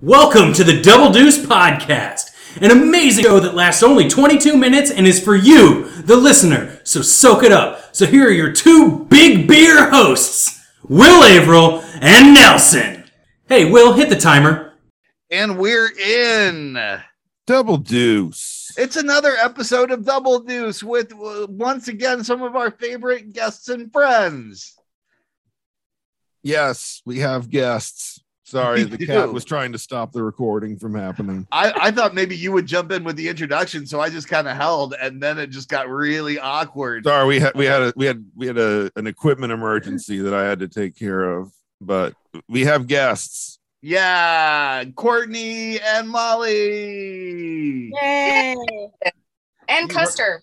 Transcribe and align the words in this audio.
Welcome 0.00 0.52
to 0.52 0.62
the 0.62 0.80
Double 0.80 1.12
Deuce 1.12 1.44
Podcast, 1.44 2.30
an 2.62 2.70
amazing 2.70 3.24
show 3.24 3.40
that 3.40 3.56
lasts 3.56 3.82
only 3.82 4.08
22 4.08 4.56
minutes 4.56 4.92
and 4.92 5.08
is 5.08 5.20
for 5.20 5.34
you, 5.34 5.90
the 6.02 6.14
listener. 6.14 6.80
So 6.84 7.02
soak 7.02 7.42
it 7.42 7.50
up. 7.50 7.96
So 7.96 8.06
here 8.06 8.28
are 8.28 8.30
your 8.30 8.52
two 8.52 9.06
big 9.06 9.48
beer 9.48 9.90
hosts, 9.90 10.64
Will 10.88 11.24
Averill 11.24 11.80
and 12.00 12.32
Nelson. 12.32 13.10
Hey, 13.48 13.68
Will, 13.68 13.92
hit 13.92 14.08
the 14.08 14.14
timer. 14.14 14.74
And 15.32 15.58
we're 15.58 15.90
in. 15.90 16.78
Double 17.48 17.76
deuce. 17.76 18.70
It's 18.78 18.94
another 18.94 19.34
episode 19.36 19.90
of 19.90 20.04
Double 20.04 20.38
Deuce 20.38 20.80
with 20.80 21.12
uh, 21.12 21.48
once 21.50 21.88
again 21.88 22.22
some 22.22 22.42
of 22.42 22.54
our 22.54 22.70
favorite 22.70 23.32
guests 23.32 23.68
and 23.68 23.92
friends. 23.92 24.76
Yes, 26.44 27.02
we 27.04 27.18
have 27.18 27.50
guests. 27.50 28.17
Sorry, 28.48 28.82
the 28.84 28.96
cat 28.96 29.26
do. 29.26 29.32
was 29.32 29.44
trying 29.44 29.72
to 29.72 29.78
stop 29.78 30.12
the 30.12 30.22
recording 30.22 30.78
from 30.78 30.94
happening. 30.94 31.46
I, 31.52 31.72
I 31.76 31.90
thought 31.90 32.14
maybe 32.14 32.34
you 32.34 32.50
would 32.52 32.66
jump 32.66 32.90
in 32.92 33.04
with 33.04 33.16
the 33.16 33.28
introduction, 33.28 33.86
so 33.86 34.00
I 34.00 34.08
just 34.08 34.26
kind 34.26 34.48
of 34.48 34.56
held, 34.56 34.94
and 34.98 35.22
then 35.22 35.38
it 35.38 35.50
just 35.50 35.68
got 35.68 35.88
really 35.90 36.38
awkward. 36.38 37.04
Sorry, 37.04 37.26
we 37.26 37.40
had 37.40 37.54
we 37.54 37.66
had 37.66 37.82
a 37.82 37.92
we 37.94 38.06
had 38.06 38.24
we 38.34 38.46
had 38.46 38.56
a, 38.56 38.90
an 38.96 39.06
equipment 39.06 39.52
emergency 39.52 40.20
that 40.20 40.32
I 40.32 40.48
had 40.48 40.60
to 40.60 40.68
take 40.68 40.96
care 40.96 41.24
of, 41.24 41.52
but 41.80 42.14
we 42.48 42.64
have 42.64 42.86
guests. 42.86 43.58
Yeah, 43.82 44.82
Courtney 44.96 45.78
and 45.80 46.08
Molly. 46.08 47.92
Yay! 48.00 48.56
And 49.68 49.90
Custer. 49.90 50.42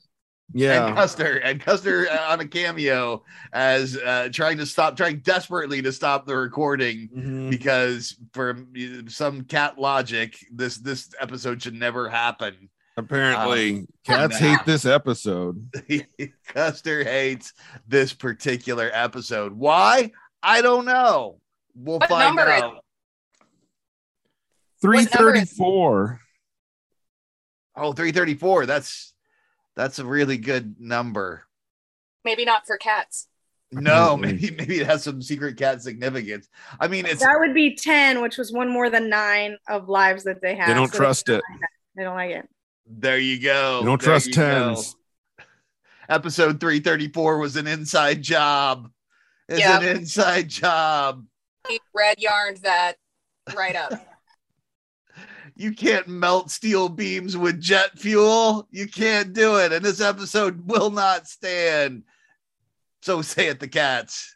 Yeah, 0.57 0.87
And 0.87 0.95
Custer 0.95 1.37
and 1.39 1.59
Custer 1.59 2.07
uh, 2.09 2.31
on 2.31 2.39
a 2.39 2.47
cameo 2.47 3.23
as 3.51 3.97
uh, 3.97 4.29
trying 4.31 4.57
to 4.59 4.65
stop, 4.65 4.95
trying 4.95 5.19
desperately 5.19 5.81
to 5.81 5.91
stop 5.91 6.25
the 6.25 6.35
recording 6.37 7.09
Mhm. 7.13 7.49
because 7.49 8.15
for 8.31 8.57
some 9.09 9.43
cat 9.43 9.77
logic, 9.77 10.37
this 10.53 10.77
this 10.77 11.09
episode 11.19 11.61
should 11.61 11.73
never 11.75 12.07
happen. 12.09 12.69
apparently 12.95 13.85
cats 14.05 14.37
hate 14.37 14.59
this 14.65 14.85
episode. 14.85 15.69
Custer 16.47 17.03
hates 17.03 17.51
this 17.85 18.13
particular 18.13 18.89
episode. 18.93 19.51
Why? 19.51 20.11
I 20.41 20.61
don't 20.61 20.85
know. 20.85 21.41
We'll 21.75 21.99
What 21.99 22.07
find 22.07 22.33
number 22.37 22.49
is 22.53 22.61
out. 22.63 22.85
Three 24.81 24.97
number 24.99 25.09
is- 25.35 25.49
thirty-four. 25.49 26.21
Oh, 27.77 27.91
334. 27.91 28.65
That's 28.67 29.13
that's 29.75 29.99
a 29.99 30.05
really 30.05 30.37
good 30.37 30.75
number. 30.79 31.43
Maybe 32.23 32.45
not 32.45 32.65
for 32.65 32.77
cats. 32.77 33.27
No, 33.71 34.15
maybe 34.17 34.51
maybe 34.57 34.79
it 34.79 34.85
has 34.87 35.03
some 35.03 35.21
secret 35.21 35.57
cat 35.57 35.81
significance. 35.81 36.47
I 36.79 36.87
mean, 36.87 37.05
it's 37.05 37.21
That 37.21 37.37
would 37.39 37.53
be 37.53 37.75
10, 37.75 38.21
which 38.21 38.37
was 38.37 38.51
one 38.53 38.69
more 38.69 38.89
than 38.89 39.09
nine 39.09 39.57
of 39.67 39.89
lives 39.89 40.23
that 40.23 40.41
they 40.41 40.55
have. 40.55 40.67
They 40.67 40.73
don't 40.73 40.91
so 40.91 40.97
trust 40.97 41.29
it. 41.29 41.41
They 41.95 42.03
don't 42.03 42.15
like 42.15 42.31
it. 42.31 42.47
there 42.87 43.17
you 43.17 43.41
go. 43.41 43.79
They 43.81 43.85
don't 43.85 44.01
There 44.01 44.07
trust 44.09 44.27
you 44.27 44.33
go. 44.35 44.41
tens. 44.75 44.95
Episode 46.07 46.59
334 46.59 47.39
was 47.39 47.55
an 47.55 47.67
inside 47.67 48.21
job. 48.21 48.89
It's 49.49 49.59
Yeah. 49.59 49.79
an 49.79 49.97
inside 49.97 50.47
job. 50.49 51.25
He 51.67 51.79
red 51.93 52.19
yarned 52.19 52.57
that 52.57 52.95
right 53.55 53.75
up. 53.75 53.91
You 55.55 55.71
can't 55.71 56.07
melt 56.07 56.51
steel 56.51 56.89
beams 56.89 57.37
with 57.37 57.61
jet 57.61 57.97
fuel. 57.97 58.67
You 58.71 58.87
can't 58.87 59.31
do 59.33 59.57
it. 59.57 59.71
And 59.71 59.83
this 59.85 60.01
episode 60.01 60.67
will 60.67 60.89
not 60.89 61.27
stand. 61.27 62.03
So 63.01 63.21
say 63.21 63.47
it, 63.47 63.59
the 63.59 63.67
cats. 63.67 64.35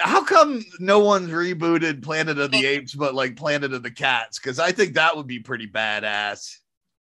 How 0.00 0.24
come 0.24 0.62
no 0.80 0.98
one's 0.98 1.30
rebooted 1.30 2.02
Planet 2.02 2.38
of 2.38 2.50
the 2.50 2.66
Apes 2.66 2.94
but 2.94 3.14
like 3.14 3.36
Planet 3.36 3.72
of 3.72 3.82
the 3.82 3.90
Cats? 3.92 4.38
Because 4.38 4.58
I 4.58 4.72
think 4.72 4.94
that 4.94 5.16
would 5.16 5.26
be 5.28 5.38
pretty 5.38 5.68
badass. 5.68 6.56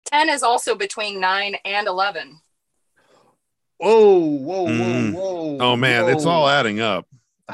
10 0.06 0.28
is 0.30 0.44
also 0.44 0.75
between 0.75 1.20
9 1.20 1.56
and 1.66 1.88
11. 1.88 2.40
Whoa, 3.78 4.17
whoa, 4.17 4.63
whoa, 4.63 4.69
Mm. 4.69 5.13
whoa. 5.13 5.57
Oh 5.62 5.75
man, 5.78 6.09
it's 6.09 6.25
all 6.25 6.50
adding 6.50 6.81
up. 6.81 7.06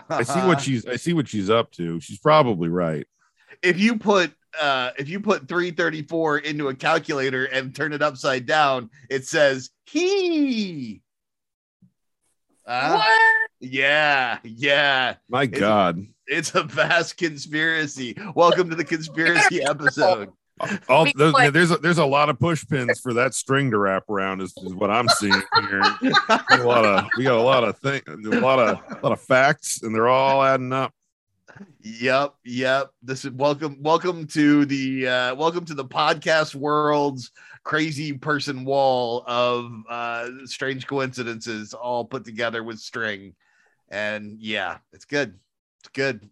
I 0.10 0.24
see 0.24 0.40
what 0.40 0.62
she's 0.62 0.86
I 0.88 0.96
see 0.96 1.14
what 1.14 1.28
she's 1.28 1.50
up 1.50 1.72
to. 1.74 2.00
She's 2.00 2.18
probably 2.18 2.70
right. 2.70 3.06
if 3.62 3.78
you 3.80 4.00
put 4.00 4.34
uh 4.62 4.92
if 4.98 5.10
you 5.10 5.20
put 5.20 5.48
334 5.48 6.40
into 6.40 6.70
a 6.70 6.76
calculator 6.76 7.46
and 7.46 7.76
turn 7.76 7.94
it 7.94 8.02
upside 8.02 8.46
down, 8.46 8.90
it 9.10 9.26
says 9.28 9.70
he. 9.86 11.02
Uh, 12.66 12.96
what? 12.98 13.50
Yeah, 13.60 14.40
yeah. 14.44 15.16
My 15.30 15.44
It's- 15.44 15.60
God. 15.60 16.06
It's 16.28 16.56
a 16.56 16.64
vast 16.64 17.18
conspiracy. 17.18 18.18
Welcome 18.34 18.72
to 18.72 18.76
the 18.76 18.84
conspiracy 18.84 19.62
episode. 19.70 20.30
All 20.90 21.04
We 21.04 21.14
those, 21.16 21.34
like- 21.34 21.54
there's 21.54 21.70
a, 21.70 21.78
there's 21.78 22.00
a 22.00 22.06
lot 22.06 22.30
of 22.30 22.40
push 22.40 22.66
pins 22.68 23.00
for 23.00 23.14
that 23.14 23.36
string 23.36 23.70
to 23.72 23.78
wrap 23.78 24.10
around 24.10 24.42
is, 24.42 24.52
is 24.64 24.74
what 24.74 24.90
I'm 24.90 25.08
seeing 25.10 25.34
here. 25.70 25.82
a 26.50 26.64
lot 26.64 26.84
of 26.84 27.06
we 27.18 27.26
got 27.26 27.38
a 27.38 27.42
lot 27.44 27.64
of 27.64 27.78
things, 27.78 28.02
a 28.08 28.40
lot 28.40 28.58
of 28.58 28.80
a 28.90 29.00
lot 29.04 29.12
of 29.12 29.22
facts 29.22 29.84
and 29.84 29.94
they're 29.94 30.08
all 30.08 30.42
adding 30.44 30.74
up. 30.74 30.92
Yep, 31.82 32.36
yep. 32.44 32.92
This 33.02 33.26
is 33.26 33.32
welcome 33.32 33.78
welcome 33.82 34.28
to 34.28 34.66
the 34.66 35.08
uh 35.08 35.36
welcome 35.36 35.66
to 35.66 35.74
the 35.74 35.86
podcast 35.86 36.56
world's 36.56 37.32
crazy 37.64 38.14
person 38.14 38.66
wall 38.66 39.24
of 39.26 39.72
uh 39.90 40.30
strange 40.46 40.88
coincidences 40.88 41.74
all 41.74 42.06
put 42.06 42.26
together 42.26 42.64
with 42.64 42.80
string. 42.80 43.36
And 43.90 44.38
yeah, 44.40 44.78
it's 44.94 45.06
good. 45.06 45.40
It's 45.82 45.90
good. 45.94 46.30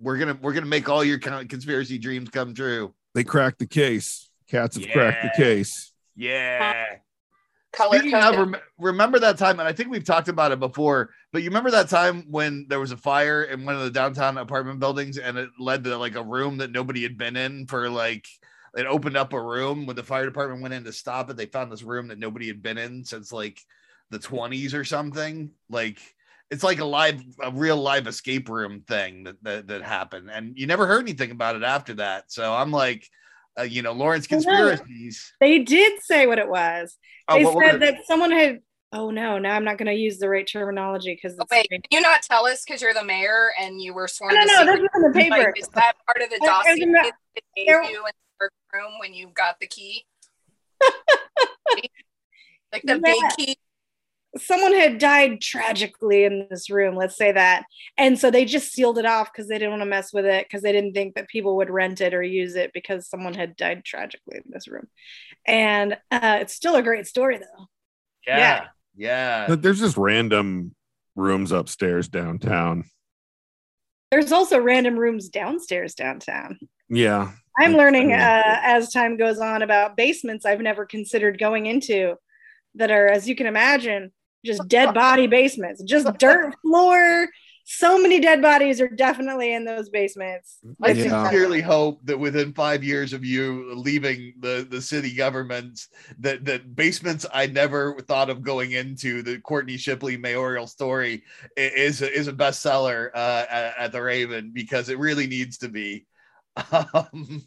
We're 0.00 0.18
going 0.18 0.36
to 0.36 0.42
we're 0.42 0.52
to 0.54 0.66
make 0.66 0.88
all 0.88 1.04
your 1.04 1.18
con- 1.18 1.48
conspiracy 1.48 1.98
dreams 1.98 2.28
come 2.30 2.54
true. 2.54 2.94
They 3.14 3.24
cracked 3.24 3.58
the 3.58 3.66
case. 3.66 4.28
Cats 4.48 4.76
have 4.76 4.90
cracked 4.90 5.22
the 5.22 5.42
case. 5.42 5.92
Yeah. 6.16 6.84
Color 7.78 8.00
coded. 8.10 8.38
rem- 8.38 8.56
remember 8.76 9.20
that 9.20 9.38
time, 9.38 9.60
and 9.60 9.68
I 9.68 9.72
think 9.72 9.88
we've 9.88 10.04
talked 10.04 10.26
about 10.26 10.50
it 10.50 10.58
before, 10.58 11.10
but 11.32 11.42
you 11.42 11.48
remember 11.48 11.70
that 11.70 11.88
time 11.88 12.24
when 12.28 12.66
there 12.68 12.80
was 12.80 12.90
a 12.90 12.96
fire 12.96 13.44
in 13.44 13.64
one 13.64 13.76
of 13.76 13.82
the 13.82 13.90
downtown 13.90 14.36
apartment 14.36 14.80
buildings 14.80 15.16
and 15.16 15.38
it 15.38 15.50
led 15.60 15.84
to 15.84 15.96
like 15.96 16.16
a 16.16 16.22
room 16.24 16.56
that 16.58 16.72
nobody 16.72 17.04
had 17.04 17.16
been 17.16 17.36
in 17.36 17.68
for 17.68 17.88
like, 17.88 18.26
it 18.76 18.86
opened 18.86 19.16
up 19.16 19.32
a 19.32 19.40
room 19.40 19.86
when 19.86 19.94
the 19.94 20.02
fire 20.02 20.24
department 20.24 20.60
went 20.60 20.74
in 20.74 20.82
to 20.84 20.92
stop 20.92 21.30
it. 21.30 21.36
They 21.36 21.46
found 21.46 21.70
this 21.70 21.84
room 21.84 22.08
that 22.08 22.18
nobody 22.18 22.48
had 22.48 22.64
been 22.64 22.78
in 22.78 23.04
since 23.04 23.32
like 23.32 23.60
the 24.10 24.18
20s 24.18 24.74
or 24.74 24.84
something. 24.84 25.52
Like, 25.70 26.00
it's 26.50 26.64
like 26.64 26.80
a 26.80 26.84
live, 26.84 27.22
a 27.40 27.52
real 27.52 27.76
live 27.76 28.08
escape 28.08 28.48
room 28.48 28.82
thing 28.88 29.22
that, 29.22 29.36
that, 29.44 29.68
that 29.68 29.82
happened. 29.82 30.30
And 30.32 30.58
you 30.58 30.66
never 30.66 30.88
heard 30.88 31.02
anything 31.02 31.30
about 31.30 31.54
it 31.54 31.62
after 31.62 31.94
that. 31.94 32.32
So 32.32 32.52
I'm 32.52 32.72
like, 32.72 33.08
uh, 33.58 33.62
you 33.62 33.82
know, 33.82 33.92
Lawrence 33.92 34.26
conspiracies. 34.26 35.32
They 35.40 35.58
did 35.60 36.00
say 36.02 36.26
what 36.26 36.38
it 36.38 36.48
was. 36.48 36.96
Oh, 37.28 37.36
They 37.38 37.44
what 37.44 37.64
said 37.66 37.74
it? 37.76 37.80
that 37.80 37.96
someone 38.06 38.30
had. 38.30 38.60
Oh 38.90 39.10
no! 39.10 39.38
Now 39.38 39.54
I'm 39.54 39.64
not 39.64 39.76
going 39.76 39.86
to 39.86 39.92
use 39.94 40.16
the 40.18 40.30
right 40.30 40.46
terminology 40.46 41.14
because 41.14 41.36
Oh, 41.38 41.44
wait, 41.50 41.68
can 41.70 41.82
you 41.90 42.00
not 42.00 42.22
tell 42.22 42.46
us 42.46 42.64
because 42.64 42.80
you're 42.80 42.94
the 42.94 43.04
mayor 43.04 43.50
and 43.60 43.82
you 43.82 43.92
were 43.92 44.08
sworn 44.08 44.34
No, 44.34 44.40
to 44.40 44.46
no, 44.46 44.52
this 44.52 44.58
secrecy? 44.60 44.82
was 44.82 44.90
in 44.94 45.02
the 45.12 45.18
paper. 45.18 45.36
Like, 45.36 45.58
is 45.60 45.68
that 45.74 45.92
part 46.06 46.22
of 46.22 46.30
the 46.30 46.38
I- 46.42 46.46
I 46.46 46.62
dossier 46.64 46.86
remember- 46.86 47.08
that 47.34 47.42
they 47.56 47.64
gave 47.66 47.90
you 47.90 47.98
in 48.06 48.12
the 48.40 48.48
workroom 48.72 48.98
when 48.98 49.12
you 49.12 49.28
got 49.28 49.60
the 49.60 49.66
key? 49.66 50.06
like 52.72 52.82
the 52.84 52.94
Yeah. 52.94 52.98
big 53.02 53.22
key? 53.36 53.56
Someone 54.36 54.74
had 54.74 54.98
died 54.98 55.40
tragically 55.40 56.24
in 56.24 56.46
this 56.50 56.70
room. 56.70 56.94
Let's 56.94 57.16
say 57.16 57.32
that, 57.32 57.64
and 57.96 58.18
so 58.18 58.30
they 58.30 58.44
just 58.44 58.72
sealed 58.72 58.98
it 58.98 59.06
off 59.06 59.32
because 59.32 59.48
they 59.48 59.58
didn't 59.58 59.70
want 59.70 59.82
to 59.82 59.86
mess 59.86 60.12
with 60.12 60.26
it 60.26 60.46
because 60.46 60.62
they 60.62 60.72
didn't 60.72 60.92
think 60.92 61.14
that 61.14 61.28
people 61.28 61.56
would 61.56 61.70
rent 61.70 62.00
it 62.00 62.14
or 62.14 62.22
use 62.22 62.54
it 62.54 62.72
because 62.72 63.08
someone 63.08 63.34
had 63.34 63.56
died 63.56 63.84
tragically 63.84 64.38
in 64.38 64.44
this 64.50 64.68
room. 64.68 64.88
And 65.46 65.94
uh, 66.10 66.38
it's 66.40 66.54
still 66.54 66.76
a 66.76 66.82
great 66.82 67.06
story 67.06 67.38
though. 67.38 67.66
Yeah. 68.26 68.66
Yeah. 68.96 69.46
But 69.48 69.62
there's 69.62 69.80
just 69.80 69.96
random 69.96 70.74
rooms 71.16 71.52
upstairs 71.52 72.08
downtown. 72.08 72.84
There's 74.10 74.32
also 74.32 74.60
random 74.60 74.98
rooms 74.98 75.28
downstairs 75.28 75.94
downtown. 75.94 76.58
Yeah. 76.88 77.32
I'm 77.58 77.72
learning 77.72 78.12
uh, 78.12 78.60
as 78.62 78.92
time 78.92 79.16
goes 79.16 79.40
on 79.40 79.62
about 79.62 79.96
basements 79.96 80.46
I've 80.46 80.60
never 80.60 80.86
considered 80.86 81.38
going 81.38 81.66
into 81.66 82.14
that 82.76 82.90
are, 82.90 83.08
as 83.08 83.28
you 83.28 83.34
can 83.34 83.46
imagine, 83.46 84.12
just 84.44 84.68
dead 84.68 84.94
body 84.94 85.26
basements, 85.26 85.82
just 85.82 86.06
dirt 86.18 86.54
floor. 86.62 87.28
So 87.70 88.00
many 88.00 88.18
dead 88.18 88.40
bodies 88.40 88.80
are 88.80 88.88
definitely 88.88 89.52
in 89.52 89.66
those 89.66 89.90
basements. 89.90 90.58
I 90.82 90.92
It's 90.92 91.00
Yeah. 91.00 91.24
sincerely 91.24 91.60
hope 91.60 92.00
that 92.06 92.18
within 92.18 92.54
five 92.54 92.82
years 92.82 93.12
of 93.12 93.26
you 93.26 93.74
leaving 93.74 94.32
the, 94.40 94.66
the 94.70 94.80
city 94.80 95.14
governments, 95.14 95.88
that, 96.20 96.46
that 96.46 96.74
basements 96.74 97.26
I 97.30 97.44
never 97.46 98.00
thought 98.08 98.30
of 98.30 98.40
going 98.40 98.72
into, 98.72 99.22
the 99.22 99.38
Courtney 99.40 99.76
Shipley 99.76 100.16
mayoral 100.16 100.66
story 100.66 101.24
is 101.58 102.00
a, 102.00 102.10
is 102.10 102.26
a 102.26 102.32
bestseller 102.32 103.10
uh, 103.14 103.44
at, 103.50 103.74
at 103.78 103.92
the 103.92 104.00
Raven 104.00 104.50
because 104.54 104.88
it 104.88 104.98
really 104.98 105.26
needs 105.26 105.58
to 105.58 105.68
be. 105.68 106.06
Um, 106.72 107.42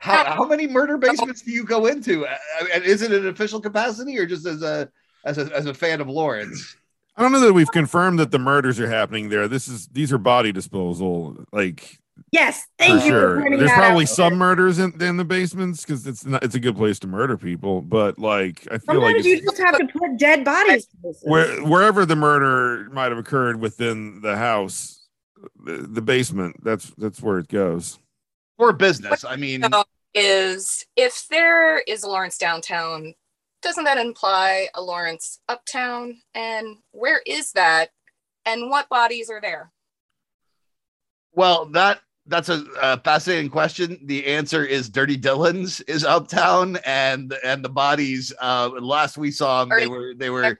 how, 0.00 0.24
how 0.24 0.44
many 0.48 0.66
murder 0.66 0.98
basements 0.98 1.42
do 1.42 1.52
you 1.52 1.64
go 1.64 1.86
into? 1.86 2.26
Uh, 2.26 2.36
And 2.74 2.84
is 2.84 3.02
it 3.02 3.12
an 3.12 3.28
official 3.28 3.60
capacity 3.60 4.18
or 4.18 4.26
just 4.26 4.46
as 4.46 4.62
a 4.62 4.88
as 5.24 5.38
a, 5.38 5.54
as 5.54 5.66
a 5.66 5.74
fan 5.74 6.00
of 6.00 6.08
Lawrence? 6.08 6.76
I 7.16 7.22
don't 7.22 7.32
know 7.32 7.40
that 7.40 7.52
we've 7.52 7.70
confirmed 7.70 8.18
that 8.18 8.30
the 8.30 8.38
murders 8.38 8.80
are 8.80 8.88
happening 8.88 9.28
there. 9.28 9.48
This 9.48 9.68
is 9.68 9.88
these 9.88 10.12
are 10.12 10.18
body 10.18 10.52
disposal. 10.52 11.44
Like 11.52 11.98
Yes, 12.32 12.62
for 12.62 12.68
thank 12.78 13.04
you 13.04 13.10
sure. 13.10 13.40
pointing 13.40 13.58
There's 13.58 13.70
that 13.70 13.76
probably 13.78 14.04
out. 14.04 14.08
some 14.10 14.34
murders 14.36 14.78
in, 14.78 15.00
in 15.02 15.16
the 15.16 15.24
basements 15.24 15.84
because 15.84 16.06
it's 16.06 16.24
not 16.24 16.42
it's 16.44 16.54
a 16.54 16.60
good 16.60 16.76
place 16.76 16.98
to 17.00 17.06
murder 17.06 17.36
people. 17.36 17.80
But 17.82 18.18
like 18.18 18.66
I 18.70 18.78
feel 18.78 19.00
like 19.00 19.24
you 19.24 19.40
just 19.42 19.58
have 19.58 19.78
to 19.78 19.86
put 19.86 20.16
dead 20.18 20.44
bodies. 20.44 20.86
where 21.22 21.62
wherever 21.64 22.04
the 22.06 22.16
murder 22.16 22.88
might 22.90 23.10
have 23.10 23.18
occurred 23.18 23.58
within 23.60 24.20
the 24.20 24.36
house, 24.36 25.06
the, 25.64 25.78
the 25.78 26.02
basement. 26.02 26.62
That's 26.62 26.90
that's 26.98 27.20
where 27.22 27.38
it 27.38 27.48
goes. 27.48 27.98
or 28.58 28.72
business. 28.72 29.24
I 29.24 29.36
mean, 29.36 29.62
is 30.14 30.84
if 30.96 31.26
there 31.28 31.78
is 31.80 32.04
Lawrence 32.04 32.36
downtown, 32.38 33.14
doesn't 33.62 33.84
that 33.84 33.98
imply 33.98 34.68
a 34.74 34.80
Lawrence 34.82 35.40
uptown? 35.48 36.16
And 36.34 36.76
where 36.92 37.20
is 37.26 37.52
that? 37.52 37.90
And 38.46 38.70
what 38.70 38.88
bodies 38.88 39.30
are 39.30 39.40
there? 39.40 39.70
well, 41.32 41.66
that 41.66 42.00
that's 42.26 42.48
a, 42.48 42.64
a 42.80 43.00
fascinating 43.00 43.50
question. 43.50 43.98
The 44.04 44.26
answer 44.26 44.64
is 44.64 44.88
Dirty 44.88 45.16
Dillons 45.16 45.80
is 45.82 46.04
uptown, 46.04 46.78
and 46.84 47.34
and 47.44 47.64
the 47.64 47.68
bodies. 47.68 48.32
Uh, 48.40 48.68
last 48.80 49.16
we 49.18 49.30
saw 49.30 49.64
them, 49.64 49.76
they 49.78 49.84
Are- 49.84 49.90
were 49.90 50.14
they 50.16 50.30
were 50.30 50.58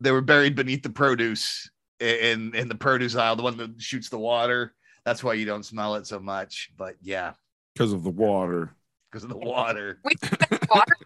they 0.00 0.10
were 0.12 0.20
buried 0.20 0.54
beneath 0.56 0.82
the 0.82 0.90
produce 0.90 1.70
in 2.00 2.54
in 2.54 2.68
the 2.68 2.74
produce 2.74 3.14
aisle, 3.16 3.36
the 3.36 3.42
one 3.42 3.56
that 3.56 3.80
shoots 3.80 4.08
the 4.08 4.18
water. 4.18 4.74
That's 5.04 5.22
why 5.24 5.34
you 5.34 5.44
don't 5.46 5.64
smell 5.64 5.94
it 5.96 6.06
so 6.06 6.20
much. 6.20 6.70
But 6.76 6.96
yeah, 7.00 7.32
Because 7.74 7.92
of 7.92 8.04
the 8.04 8.10
water. 8.10 8.74
because 9.10 9.24
of 9.24 9.30
the 9.30 9.36
water. 9.38 9.98
We 10.04 10.12
water. 10.70 10.96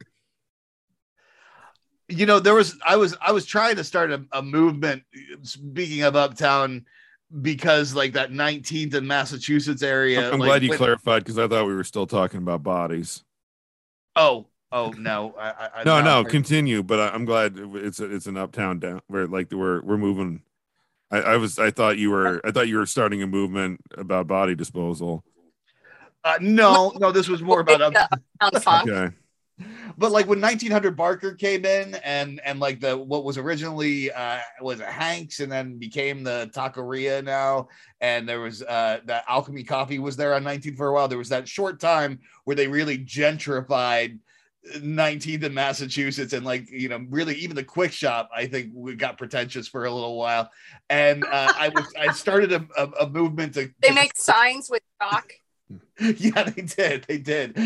You 2.08 2.24
know 2.26 2.38
there 2.38 2.54
was 2.54 2.78
i 2.86 2.96
was 2.96 3.16
i 3.20 3.32
was 3.32 3.44
trying 3.44 3.74
to 3.76 3.82
start 3.84 4.10
a, 4.12 4.24
a 4.32 4.42
movement 4.42 5.02
speaking 5.42 6.02
of 6.02 6.14
uptown 6.16 6.84
because 7.42 7.94
like 7.94 8.12
that 8.12 8.30
19th 8.30 8.94
and 8.94 9.06
massachusetts 9.08 9.82
area 9.82 10.30
I'm 10.32 10.38
like, 10.38 10.46
glad 10.48 10.62
you 10.62 10.70
with- 10.70 10.78
clarified 10.78 11.24
because 11.24 11.38
I 11.38 11.48
thought 11.48 11.66
we 11.66 11.74
were 11.74 11.84
still 11.84 12.06
talking 12.06 12.38
about 12.38 12.62
bodies. 12.62 13.24
oh 14.14 14.46
oh 14.70 14.90
no 14.96 15.34
I, 15.38 15.50
I, 15.50 15.70
I- 15.80 15.84
No, 15.84 16.00
no, 16.02 16.20
I- 16.20 16.24
continue. 16.24 16.82
But 16.82 17.00
I, 17.00 17.08
I'm 17.08 17.24
glad 17.24 17.56
it's 17.56 17.98
a, 18.00 18.12
it's 18.14 18.26
an 18.26 18.36
uptown 18.36 18.78
down 18.78 19.00
where 19.08 19.26
like 19.26 19.50
we're 19.52 19.80
we're 19.82 19.98
moving. 19.98 20.42
I, 21.10 21.18
I 21.18 21.36
was 21.36 21.58
I 21.58 21.70
thought 21.70 21.98
you 21.98 22.10
were 22.10 22.40
I 22.44 22.50
thought 22.52 22.68
you 22.68 22.76
were 22.78 22.86
starting 22.86 23.22
a 23.22 23.26
movement 23.26 23.80
about 23.96 24.26
body 24.28 24.54
disposal. 24.54 25.24
uh, 26.24 26.38
no 26.40 26.92
no 26.98 27.10
this 27.12 27.28
was 27.28 27.42
more 27.42 27.60
about 27.60 27.80
up, 27.82 28.10
uptown. 28.40 28.88
Okay. 28.88 29.16
But 29.96 30.12
like 30.12 30.26
when 30.26 30.40
1900 30.40 30.96
barker 30.96 31.32
came 31.32 31.64
in 31.64 31.94
and 32.04 32.40
and 32.44 32.60
like 32.60 32.80
the 32.80 32.96
what 32.96 33.24
was 33.24 33.38
originally 33.38 34.12
uh 34.12 34.38
was 34.60 34.80
it 34.80 34.86
hanks 34.86 35.40
and 35.40 35.50
then 35.50 35.78
became 35.78 36.22
the 36.22 36.50
taqueria 36.54 37.24
now 37.24 37.66
and 38.00 38.28
there 38.28 38.40
was 38.40 38.62
uh 38.62 38.98
that 39.06 39.24
alchemy 39.28 39.64
coffee 39.64 39.98
was 39.98 40.16
there 40.16 40.34
on 40.34 40.44
19 40.44 40.76
for 40.76 40.88
a 40.88 40.92
while 40.92 41.08
there 41.08 41.18
was 41.18 41.30
that 41.30 41.48
short 41.48 41.80
time 41.80 42.18
where 42.44 42.56
they 42.56 42.68
really 42.68 42.98
gentrified 42.98 44.18
19th 44.78 45.44
in 45.44 45.54
massachusetts 45.54 46.32
and 46.32 46.44
like 46.44 46.68
you 46.70 46.88
know 46.88 47.06
really 47.08 47.36
even 47.36 47.56
the 47.56 47.64
quick 47.64 47.92
shop 47.92 48.28
i 48.34 48.46
think 48.46 48.70
we 48.74 48.94
got 48.94 49.16
pretentious 49.16 49.68
for 49.68 49.86
a 49.86 49.90
little 49.90 50.18
while 50.18 50.50
and 50.90 51.24
uh 51.24 51.52
i 51.56 51.68
was 51.68 51.86
i 51.98 52.12
started 52.12 52.52
a, 52.52 52.66
a, 52.76 53.04
a 53.04 53.08
movement 53.08 53.54
to 53.54 53.70
They 53.80 53.92
make 53.92 54.16
signs 54.16 54.68
with 54.68 54.82
chalk. 55.00 55.32
yeah, 56.18 56.42
they 56.42 56.62
did. 56.62 57.04
They 57.04 57.18
did. 57.18 57.56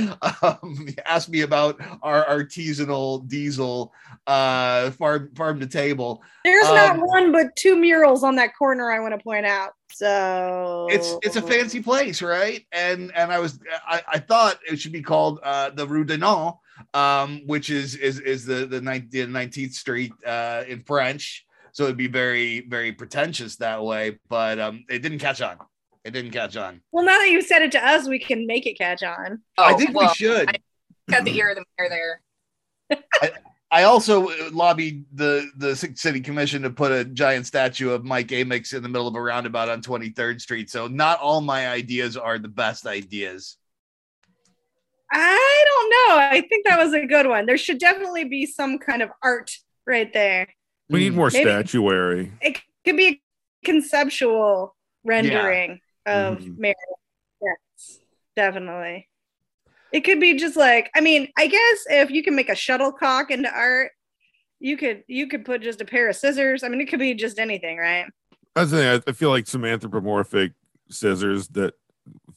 Um, 0.43 0.87
asked 1.05 1.29
me 1.29 1.41
about 1.41 1.81
our 2.03 2.25
artisanal 2.27 3.27
diesel 3.29 3.93
uh, 4.27 4.93
farm 4.93 5.31
farm 5.35 5.59
to 5.61 5.67
table. 5.67 6.23
There's 6.45 6.69
not 6.69 6.97
Um, 6.97 7.01
one 7.01 7.33
but 7.33 7.57
two 7.57 7.77
murals 7.77 8.23
on 8.23 8.37
that 8.37 8.57
corner. 8.57 8.91
I 8.91 9.01
want 9.01 9.19
to 9.19 9.23
point 9.23 9.47
out. 9.47 9.73
So 9.93 10.87
It's 10.91 11.17
it's 11.23 11.37
a 11.37 11.43
fancy 11.43 11.83
place, 11.83 12.23
right? 12.23 12.65
And 12.71 13.11
and 13.17 13.33
I 13.33 13.41
was 13.41 13.59
I, 13.87 14.03
I 14.07 14.19
thought 14.21 14.59
it 14.69 14.79
should 14.79 14.93
be 14.93 15.03
called 15.03 15.41
uh, 15.43 15.71
the 15.71 15.87
Rue 15.87 16.05
de 16.05 16.17
Nantes, 16.17 16.55
um, 16.95 17.43
which 17.47 17.71
is 17.71 17.97
is 17.97 18.21
is 18.21 18.45
the 18.45 18.67
the 18.67 18.81
nineteenth 18.81 19.75
Street 19.75 20.13
uh, 20.25 20.63
in 20.69 20.85
French. 20.85 21.45
So 21.73 21.85
it'd 21.85 21.97
be 21.97 22.07
very 22.07 22.61
very 22.61 22.93
pretentious 22.93 23.57
that 23.57 23.83
way, 23.83 24.19
but 24.29 24.61
um, 24.61 24.85
it 24.89 25.01
didn't 25.01 25.19
catch 25.19 25.43
on. 25.43 25.57
It 26.05 26.13
didn't 26.13 26.31
catch 26.31 26.57
on. 26.57 26.81
Well, 26.93 27.05
now 27.05 27.19
that 27.19 27.31
you 27.31 27.43
said 27.43 27.63
it 27.63 27.73
to 27.73 27.87
us, 27.87 28.09
we 28.09 28.19
can 28.19 28.47
make 28.47 28.67
it 28.67 28.79
catch 28.79 29.03
on. 29.03 29.43
Oh, 29.59 29.65
I 29.65 29.75
think 29.75 29.95
well, 29.95 30.09
we 30.09 30.15
should. 30.15 30.49
I 30.49 30.55
got 31.11 31.25
the 31.25 31.37
ear 31.37 31.51
of 31.51 31.57
the 31.57 31.65
mayor 31.79 31.89
there. 31.89 33.31
I 33.73 33.85
also 33.85 34.31
uh, 34.31 34.51
lobbied 34.53 35.05
the 35.13 35.49
the 35.57 35.77
city 35.77 36.21
commission 36.21 36.63
to 36.63 36.71
put 36.71 36.91
a 36.91 37.05
giant 37.05 37.47
statue 37.47 37.91
of 37.91 38.05
Mike 38.05 38.29
Amyx 38.29 38.75
in 38.75 38.83
the 38.83 38.89
middle 38.89 39.07
of 39.07 39.15
a 39.15 39.23
roundabout 39.23 39.69
on 39.69 39.81
23rd 39.81 40.41
Street. 40.41 40.71
So 40.71 40.89
not 40.89 41.21
all 41.21 41.41
my 41.41 41.69
ideas 41.69 42.17
are 42.17 42.39
the 42.39 42.49
best 42.49 42.87
ideas. 42.87 43.57
I 45.13 45.65
don't 45.67 45.91
know. 45.91 46.23
I 46.23 46.41
think 46.49 46.67
that 46.67 46.79
was 46.79 46.95
a 46.95 47.07
good 47.07 47.27
one. 47.27 47.47
There 47.47 47.59
should 47.59 47.79
definitely 47.79 48.25
be 48.25 48.47
some 48.47 48.79
kind 48.79 49.03
of 49.03 49.11
art 49.23 49.53
right 49.87 50.13
there. 50.13 50.49
We 50.89 51.01
need 51.01 51.15
more 51.15 51.31
Maybe- 51.33 51.45
statuary. 51.45 52.33
It 52.41 52.61
could 52.85 52.97
be 52.97 53.07
a 53.09 53.21
conceptual 53.65 54.77
rendering 55.05 55.81
of 56.07 56.39
Mhm. 56.41 56.59
Mary. 56.59 56.75
Yes, 57.43 58.01
definitely. 58.37 59.09
It 59.93 60.03
could 60.03 60.21
be 60.21 60.35
just 60.35 60.57
like 60.57 60.91
I 60.95 61.01
mean, 61.01 61.29
I 61.39 61.47
guess 61.47 61.85
if 61.91 62.11
you 62.11 62.23
can 62.23 62.35
make 62.37 62.49
a 62.49 62.55
shuttlecock 62.55 63.31
into 63.31 63.51
art, 63.51 63.93
you 64.61 64.77
could 64.77 65.05
you 65.09 65.27
could 65.27 65.45
put 65.45 65.63
just 65.63 65.81
a 65.81 65.85
pair 65.85 66.09
of 66.09 66.17
scissors. 66.17 66.63
I 66.63 66.69
mean, 66.69 66.81
it 66.81 66.87
could 66.89 66.99
be 67.01 67.15
just 67.15 67.39
anything, 67.39 67.79
right? 67.79 68.07
I 68.57 68.61
was 68.63 68.71
saying, 68.71 69.03
I- 69.07 69.11
I 69.11 69.13
feel 69.13 69.31
like 69.31 69.47
some 69.47 69.65
anthropomorphic 69.65 70.53
scissors 70.91 71.49
that 71.49 71.75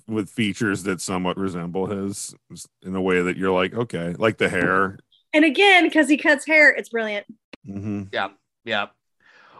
with 0.07 0.29
features 0.29 0.83
that 0.83 1.01
somewhat 1.01 1.37
resemble 1.37 1.87
his 1.87 2.35
in 2.83 2.95
a 2.95 3.01
way 3.01 3.21
that 3.21 3.37
you're 3.37 3.51
like, 3.51 3.73
okay, 3.73 4.13
like 4.19 4.37
the 4.37 4.49
hair. 4.49 4.97
And 5.33 5.43
again, 5.45 5.83
because 5.85 6.07
he 6.09 6.17
cuts 6.17 6.45
hair, 6.45 6.69
it's 6.71 6.89
brilliant. 6.89 7.25
hmm 7.65 8.03
Yeah. 8.11 8.87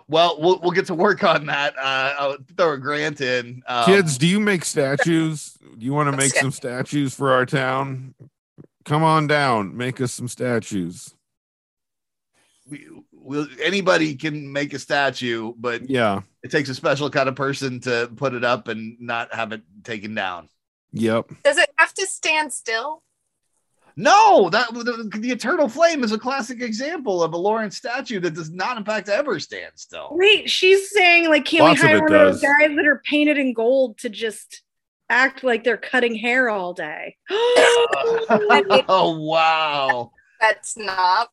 Well, 0.08 0.38
we'll 0.40 0.60
we'll 0.62 0.72
get 0.72 0.88
to 0.88 0.96
work 0.96 1.24
on 1.24 1.46
that. 1.48 1.78
Uh, 1.78 2.14
I'll 2.20 2.38
throw 2.58 2.74
a 2.74 2.78
grant 2.78 3.22
in. 3.22 3.64
Um, 3.68 3.86
Kids, 3.86 4.18
do 4.18 4.28
you 4.28 4.40
make 4.40 4.66
statues? 4.66 5.58
Do 5.78 5.86
you 5.86 5.94
want 5.94 6.12
to 6.12 6.18
make 6.18 6.34
some 6.34 6.52
statues 6.52 7.16
for 7.16 7.32
our 7.32 7.46
town? 7.46 8.14
Come 8.86 9.04
on 9.04 9.28
down, 9.28 9.76
make 9.78 10.02
us 10.02 10.12
some 10.12 10.28
statues. 10.28 11.16
we, 12.70 12.86
will 13.12 13.48
anybody 13.62 14.16
can 14.16 14.52
make 14.52 14.74
a 14.74 14.80
statue, 14.80 15.54
but 15.58 15.90
Yeah. 15.90 16.22
it 16.44 16.52
takes 16.52 16.68
a 16.70 16.76
special 16.76 17.10
kind 17.10 17.30
of 17.30 17.36
person 17.36 17.80
to 17.82 18.12
put 18.16 18.34
it 18.34 18.44
up 18.44 18.68
and 18.68 18.98
not 19.00 19.34
have 19.34 19.52
it 19.54 19.62
taken 19.84 20.14
down. 20.16 20.50
Yep. 20.92 21.32
Does 21.44 21.58
it 21.58 21.70
have 21.78 21.94
to 21.94 22.06
stand 22.06 22.52
still? 22.54 23.02
No, 23.96 24.50
that 24.50 24.74
the, 24.74 25.10
the 25.20 25.32
eternal 25.32 25.70
flame 25.70 26.04
is 26.04 26.12
a 26.12 26.18
classic 26.18 26.62
example 26.62 27.22
of 27.22 27.34
a 27.34 27.38
Lawrence 27.38 27.78
statue 27.78 28.20
that 28.22 28.34
does 28.34 28.52
not, 28.52 28.78
in 28.78 28.86
fact, 28.86 29.10
ever 29.10 29.40
stand 29.40 29.74
still. 29.76 30.10
Wait, 30.12 30.50
she's 30.50 30.90
saying 30.92 31.30
like, 31.30 31.46
can 31.46 31.60
Lots 31.62 31.82
we 31.82 31.86
of 31.86 31.90
hire 31.90 31.98
it 31.98 32.04
one 32.04 32.14
of 32.14 32.34
those 32.34 32.42
guys 32.42 32.76
that 32.76 32.86
are 32.88 33.02
painted 33.06 33.38
in 33.38 33.54
gold 33.54 34.00
to 34.00 34.10
just 34.10 34.64
act 35.10 35.44
like 35.44 35.64
they're 35.64 35.78
cutting 35.78 36.16
hair 36.16 36.50
all 36.50 36.74
day? 36.74 37.18
oh 37.30 39.18
wow! 39.20 40.12
That's 40.42 40.76
not 40.76 41.30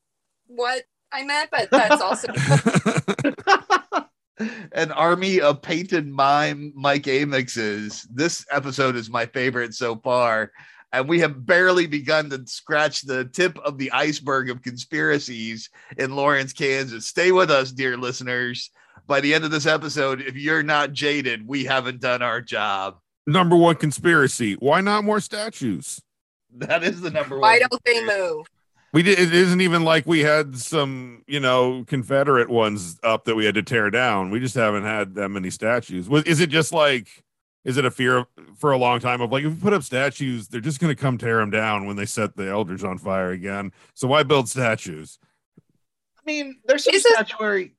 what 0.47 0.85
I 1.13 1.25
meant, 1.25 1.51
but 1.51 1.71
that's 1.71 2.01
also 2.01 2.29
An 4.73 4.91
army 4.93 5.41
of 5.41 5.61
painted 5.61 6.07
mime 6.07 6.73
Mike 6.75 7.05
Amyxes. 7.05 8.07
This 8.11 8.47
episode 8.51 8.97
is 8.97 9.11
my 9.11 9.27
favorite 9.27 9.75
so 9.75 9.97
far. 9.97 10.53
And 10.93 11.09
we 11.09 11.21
have 11.21 11.47
barely 11.47 11.87
begun 11.87 12.31
to 12.31 12.45
scratch 12.47 13.03
the 13.03 13.25
tip 13.25 13.59
of 13.61 13.79
the 13.79 13.93
iceberg 13.93 14.51
of 14.51 14.63
conspiracies 14.63 15.71
in 15.97 16.17
Lawrence, 16.17 16.53
Kansas. 16.53 17.07
Stay 17.07 17.31
with 17.31 17.51
us, 17.51 17.71
dear 17.71 17.97
listeners. 17.97 18.71
By 19.07 19.21
the 19.21 19.33
end 19.33 19.45
of 19.45 19.51
this 19.51 19.67
episode, 19.67 20.21
if 20.21 20.37
you're 20.37 20.63
not 20.63 20.93
jaded, 20.93 21.47
we 21.47 21.65
haven't 21.65 22.01
done 22.01 22.23
our 22.23 22.41
job. 22.41 22.99
Number 23.27 23.57
one 23.57 23.77
conspiracy. 23.77 24.55
Why 24.55 24.81
not 24.81 25.05
more 25.05 25.21
statues? 25.21 26.01
That 26.57 26.83
is 26.83 27.01
the 27.01 27.11
number 27.11 27.37
one. 27.37 27.43
why 27.43 27.59
don't 27.61 27.85
they 27.85 28.05
move? 28.05 28.47
We 28.93 29.05
did. 29.05 29.21
It 29.21 29.33
isn't 29.33 29.61
even 29.61 29.85
like 29.85 30.05
we 30.07 30.21
had 30.21 30.57
some, 30.57 31.23
you 31.29 31.39
know, 31.39 31.85
Confederate 31.87 32.51
ones 32.51 32.99
up 33.05 33.25
that 33.27 33.37
we 33.37 33.45
had 33.45 33.55
to 33.55 33.63
tear 33.63 33.89
down. 33.91 34.31
We 34.31 34.41
just 34.41 34.57
haven't 34.57 34.83
had 34.83 35.15
that 35.15 35.29
many 35.29 35.51
statues. 35.51 36.09
Is 36.27 36.41
it 36.41 36.51
just 36.51 36.73
like? 36.73 37.23
Is 37.65 37.77
it 37.77 37.85
a 37.85 37.91
fear 37.91 38.19
of, 38.19 38.27
for 38.57 38.73
a 38.73 38.79
long 38.79 39.01
time 39.01 39.21
of 39.21 39.31
like 39.31 39.45
if 39.45 39.53
we 39.53 39.61
put 39.61 39.73
up 39.73 39.83
statues, 39.83 40.49
they're 40.49 40.61
just 40.61 40.81
going 40.81 40.95
to 40.95 41.01
come 41.01 41.19
tear 41.19 41.39
them 41.39 41.51
down 41.51 41.87
when 41.87 41.97
they 41.97 42.07
set 42.07 42.37
the 42.37 42.49
elders 42.49 42.85
on 42.85 42.97
fire 42.99 43.31
again? 43.31 43.73
So 43.95 44.09
why 44.09 44.23
build 44.23 44.49
statues? 44.49 45.19
I 46.19 46.23
mean, 46.25 46.61
there's 46.65 46.85
some 46.85 46.95
Is 46.95 47.03
this- 47.03 47.13
statuary. 47.13 47.75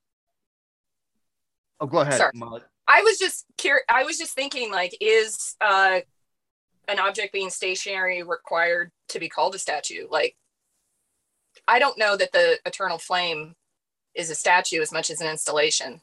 Oh, 1.79 1.87
go 1.87 1.99
ahead. 1.99 2.13
Sorry. 2.13 2.31
Molly. 2.35 2.61
I 2.87 3.01
was 3.01 3.17
just 3.17 3.45
curious. 3.57 3.85
I 3.89 4.03
was 4.03 4.17
just 4.19 4.33
thinking, 4.33 4.69
like, 4.71 4.95
is 5.01 5.55
uh, 5.61 6.01
an 6.87 6.99
object 6.99 7.33
being 7.33 7.49
stationary 7.49 8.21
required 8.21 8.91
to 9.09 9.19
be 9.19 9.29
called 9.29 9.55
a 9.55 9.59
statue? 9.59 10.07
Like, 10.09 10.35
I 11.67 11.79
don't 11.79 11.97
know 11.97 12.15
that 12.17 12.33
the 12.33 12.59
eternal 12.65 12.97
flame 12.97 13.55
is 14.13 14.29
a 14.29 14.35
statue 14.35 14.81
as 14.81 14.91
much 14.91 15.09
as 15.09 15.21
an 15.21 15.27
installation. 15.27 16.01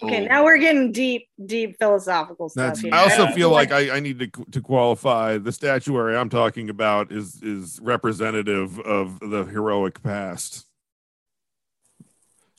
Okay, 0.00 0.22
Oh. 0.24 0.28
now 0.28 0.44
we're 0.44 0.58
getting 0.58 0.92
deep, 0.92 1.28
deep 1.44 1.76
philosophical 1.78 2.48
stuff 2.48 2.68
That's. 2.68 2.80
here. 2.80 2.94
I 2.94 3.02
also 3.02 3.26
don't 3.26 3.34
feel 3.34 3.50
like 3.50 3.70
like 3.70 3.90
I, 3.90 3.96
I 3.96 4.00
need 4.00 4.18
to 4.20 4.26
to 4.52 4.60
qualify 4.60 5.38
the 5.38 5.50
statuary 5.52 6.16
I'm 6.16 6.28
talking 6.28 6.70
about 6.70 7.10
is 7.10 7.42
is 7.42 7.80
representative 7.82 8.78
of 8.80 9.18
the 9.20 9.44
heroic 9.44 10.02
past, 10.02 10.66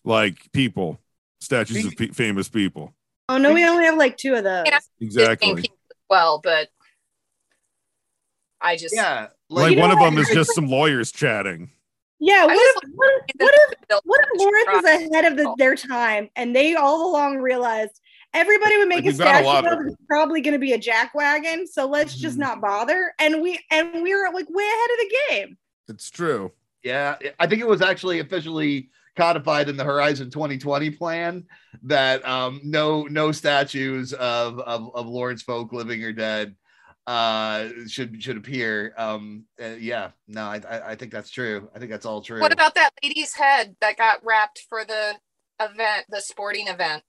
like 0.03 0.51
people, 0.51 0.99
statues 1.39 1.85
of 1.85 1.95
pe- 1.95 2.09
famous 2.09 2.49
people. 2.49 2.93
Oh 3.29 3.37
no, 3.37 3.53
we 3.53 3.65
only 3.65 3.85
have 3.85 3.97
like 3.97 4.17
two 4.17 4.35
of 4.35 4.43
those. 4.43 4.65
Yeah. 4.67 4.79
Exactly. 4.99 5.63
Well, 6.09 6.41
but 6.43 6.69
I 8.59 8.75
just 8.75 8.93
Yeah, 8.95 9.27
Like 9.49 9.69
You 9.71 9.75
know 9.77 9.81
one 9.83 9.91
of 9.91 9.99
them 9.99 10.17
is 10.17 10.29
just 10.29 10.53
some 10.53 10.67
lawyers 10.67 11.11
chatting. 11.11 11.71
Yeah, 12.19 12.45
what 12.45 12.53
just 12.55 12.83
if, 12.83 12.89
what 12.95 13.09
if, 13.27 13.35
what 13.39 13.53
if 13.55 14.01
what 14.03 14.19
if 14.33 14.39
Lawrence 14.39 14.85
is 14.85 15.09
ahead 15.11 15.25
of 15.25 15.37
the, 15.37 15.55
their 15.57 15.75
time 15.75 16.29
and 16.35 16.53
they 16.55 16.75
all 16.75 17.09
along 17.09 17.37
realized 17.37 17.99
everybody 18.33 18.77
would 18.77 18.89
make 18.89 18.97
Like, 18.97 19.05
a 19.05 19.07
we've 19.07 19.19
a 19.21 19.23
statue 19.23 19.47
of 19.47 19.65
of- 19.79 19.87
it's 19.87 19.95
probably 20.07 20.41
going 20.41 20.53
to 20.53 20.59
be 20.59 20.73
a 20.73 20.77
jack 20.77 21.13
wagon, 21.15 21.65
so 21.65 21.87
let's 21.87 22.15
just 22.15 22.35
Mhm. 22.35 22.41
not 22.41 22.61
bother. 22.61 23.13
And 23.19 23.41
we 23.41 23.59
and 23.71 24.03
we 24.03 24.13
were 24.13 24.29
like 24.33 24.47
way 24.49 24.63
ahead 24.65 24.89
of 24.91 24.97
the 24.99 25.15
game. 25.29 25.57
It's 25.87 26.09
true. 26.09 26.51
Yeah, 26.83 27.15
I 27.39 27.47
think 27.47 27.61
it 27.61 27.67
was 27.67 27.81
actually 27.81 28.19
officially 28.19 28.89
codified 29.17 29.67
in 29.67 29.75
the 29.75 29.83
Horizon 29.83 30.29
2020 30.29 30.91
plan 30.91 31.45
that 31.83 32.25
um, 32.27 32.61
no 32.63 33.03
no 33.03 33.31
statues 33.31 34.13
of, 34.13 34.59
of 34.59 34.93
of 34.95 35.07
Lawrence 35.07 35.41
Folk, 35.41 35.73
living 35.73 36.03
or 36.03 36.11
dead, 36.13 36.55
uh, 37.09 37.69
should 37.87 38.21
should 38.21 38.37
appear. 38.37 38.93
Um, 38.97 39.45
uh, 39.61 39.69
yeah, 39.79 40.11
no, 40.27 40.43
I, 40.43 40.61
I 40.69 40.89
I 40.91 40.95
think 40.95 41.11
that's 41.11 41.31
true. 41.31 41.67
I 41.75 41.79
think 41.79 41.89
that's 41.89 42.05
all 42.05 42.21
true. 42.21 42.39
what 42.39 42.53
about 42.53 42.75
that 42.75 42.91
lady's 43.03 43.33
head 43.33 43.75
that 43.81 43.97
got 43.97 44.23
wrapped 44.23 44.61
for 44.69 44.85
the 44.85 45.15
event, 45.59 46.05
the 46.09 46.21
sporting 46.21 46.67
event? 46.67 47.03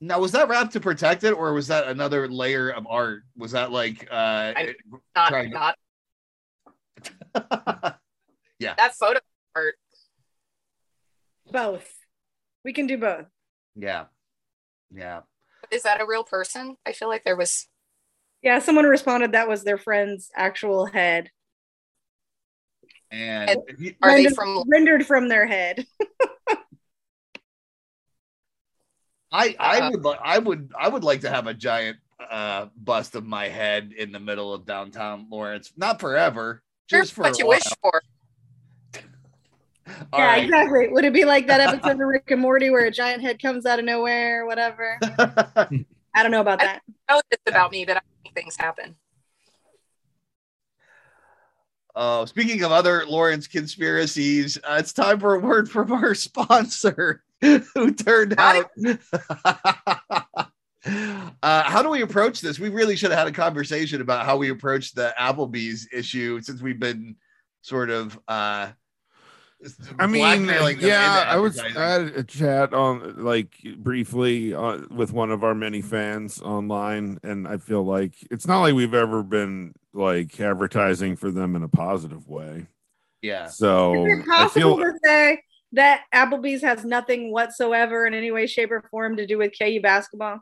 now? 0.00 0.18
Was 0.18 0.32
that 0.32 0.48
wrapped 0.48 0.72
to 0.72 0.80
protect 0.80 1.22
it, 1.22 1.32
or 1.32 1.52
was 1.54 1.68
that 1.68 1.86
another 1.86 2.28
layer 2.28 2.70
of 2.70 2.86
art? 2.90 3.22
Was 3.36 3.52
that 3.52 3.70
like 3.70 4.08
uh, 4.10 4.52
I- 4.56 4.74
Not 5.14 5.28
to- 5.30 5.48
not 5.48 5.76
it- 8.60 8.76
that 8.76 8.94
photo 8.96 9.20
art. 9.54 9.76
Both. 11.52 11.94
We 12.64 12.72
can 12.72 12.88
do 12.88 12.98
both. 12.98 13.26
yeah, 13.76 14.06
yeah. 14.92 15.20
Is 15.70 15.84
that 15.84 16.00
a 16.00 16.06
real 16.06 16.24
person? 16.24 16.76
I 16.84 16.92
feel 16.92 17.08
like 17.08 17.22
there 17.24 17.36
was 17.36 17.68
Yeah, 18.42 18.58
someone 18.60 18.84
responded 18.86 19.32
that 19.32 19.48
was 19.48 19.64
their 19.64 19.78
friend's 19.78 20.30
actual 20.34 20.86
head. 20.86 21.30
And 23.10 23.50
And- 23.50 23.60
if 23.68 23.80
you- 23.80 23.94
Are 24.02 24.10
they 24.10 24.16
rendered, 24.24 24.34
from- 24.34 24.64
rendered 24.70 25.06
from 25.06 25.28
their 25.28 25.46
head? 25.46 25.86
I 29.30 29.54
I 29.58 29.80
Uh, 29.80 29.90
would 29.90 30.04
li- 30.04 30.16
I 30.22 30.38
would 30.38 30.72
I 30.78 30.88
would 30.88 31.04
like 31.04 31.20
to 31.22 31.30
have 31.30 31.46
a 31.46 31.54
giant 31.54 31.98
uh 32.30 32.66
bust 32.76 33.14
of 33.14 33.24
my 33.26 33.48
head 33.48 33.92
in 33.96 34.10
the 34.12 34.18
middle 34.20 34.54
of 34.54 34.64
downtown 34.64 35.26
Lawrence. 35.30 35.72
Not 35.76 36.00
forever, 36.00 36.62
Sure, 36.88 37.00
just 37.02 37.12
for 37.12 37.22
what 37.22 37.34
a 37.34 37.38
you 37.38 37.46
while. 37.46 37.56
wish 37.56 37.64
for. 37.82 38.02
All 40.12 40.20
yeah, 40.20 40.26
right. 40.26 40.44
exactly. 40.44 40.88
Would 40.88 41.04
it 41.04 41.12
be 41.12 41.24
like 41.26 41.46
that 41.48 41.60
episode 41.74 41.92
of 41.92 41.98
Rick 42.00 42.30
and 42.30 42.40
Morty 42.40 42.70
where 42.70 42.86
a 42.86 42.90
giant 42.90 43.20
head 43.22 43.40
comes 43.40 43.66
out 43.66 43.78
of 43.78 43.84
nowhere 43.84 44.42
or 44.42 44.46
whatever? 44.46 44.98
I 45.18 46.22
don't 46.22 46.30
know 46.30 46.40
about 46.40 46.60
that. 46.60 46.80
I 47.08 47.14
know 47.16 47.20
this 47.30 47.38
about 47.46 47.70
me, 47.70 47.84
but 47.84 47.98
I 47.98 48.00
think 48.00 48.17
things 48.38 48.56
happen. 48.56 48.94
Oh, 51.94 52.24
speaking 52.26 52.62
of 52.62 52.70
other 52.70 53.04
Lawrence 53.06 53.48
conspiracies, 53.48 54.56
uh, 54.58 54.76
it's 54.78 54.92
time 54.92 55.18
for 55.18 55.34
a 55.34 55.40
word 55.40 55.68
from 55.68 55.90
our 55.90 56.14
sponsor, 56.26 57.24
who 57.40 57.92
turned 57.94 58.38
out. 58.38 58.70
uh, 58.86 60.52
how 61.42 61.82
do 61.82 61.88
we 61.88 62.02
approach 62.02 62.40
this? 62.40 62.60
We 62.60 62.68
really 62.68 62.94
should 62.94 63.10
have 63.10 63.18
had 63.18 63.28
a 63.28 63.32
conversation 63.32 64.00
about 64.00 64.24
how 64.24 64.36
we 64.36 64.50
approach 64.50 64.92
the 64.92 65.12
Applebee's 65.18 65.88
issue 65.92 66.40
since 66.40 66.62
we've 66.62 66.78
been 66.78 67.16
sort 67.62 67.90
of. 67.90 68.18
I 69.98 70.06
mean, 70.06 70.22
blackmailing 70.22 70.80
yeah, 70.80 71.24
I 71.26 71.36
was 71.36 71.58
I 71.58 71.70
had 71.70 72.02
a 72.16 72.22
chat 72.22 72.72
on 72.72 73.24
like 73.24 73.56
briefly 73.78 74.54
uh, 74.54 74.78
with 74.90 75.12
one 75.12 75.30
of 75.30 75.42
our 75.42 75.54
many 75.54 75.82
fans 75.82 76.40
online, 76.40 77.18
and 77.22 77.46
I 77.48 77.56
feel 77.56 77.84
like 77.84 78.14
it's 78.30 78.46
not 78.46 78.60
like 78.60 78.74
we've 78.74 78.94
ever 78.94 79.22
been 79.22 79.74
like 79.92 80.38
advertising 80.40 81.16
for 81.16 81.30
them 81.30 81.56
in 81.56 81.62
a 81.62 81.68
positive 81.68 82.28
way. 82.28 82.66
Yeah. 83.22 83.48
So 83.48 84.06
Is 84.06 84.18
it 84.18 84.22
I 84.22 84.36
possible 84.42 84.76
feel 84.76 84.78
to 84.78 84.98
say 85.04 85.42
that 85.72 86.02
Applebee's 86.14 86.62
has 86.62 86.84
nothing 86.84 87.32
whatsoever 87.32 88.06
in 88.06 88.14
any 88.14 88.30
way, 88.30 88.46
shape, 88.46 88.70
or 88.70 88.82
form 88.90 89.16
to 89.16 89.26
do 89.26 89.38
with 89.38 89.52
KU 89.58 89.80
basketball? 89.80 90.40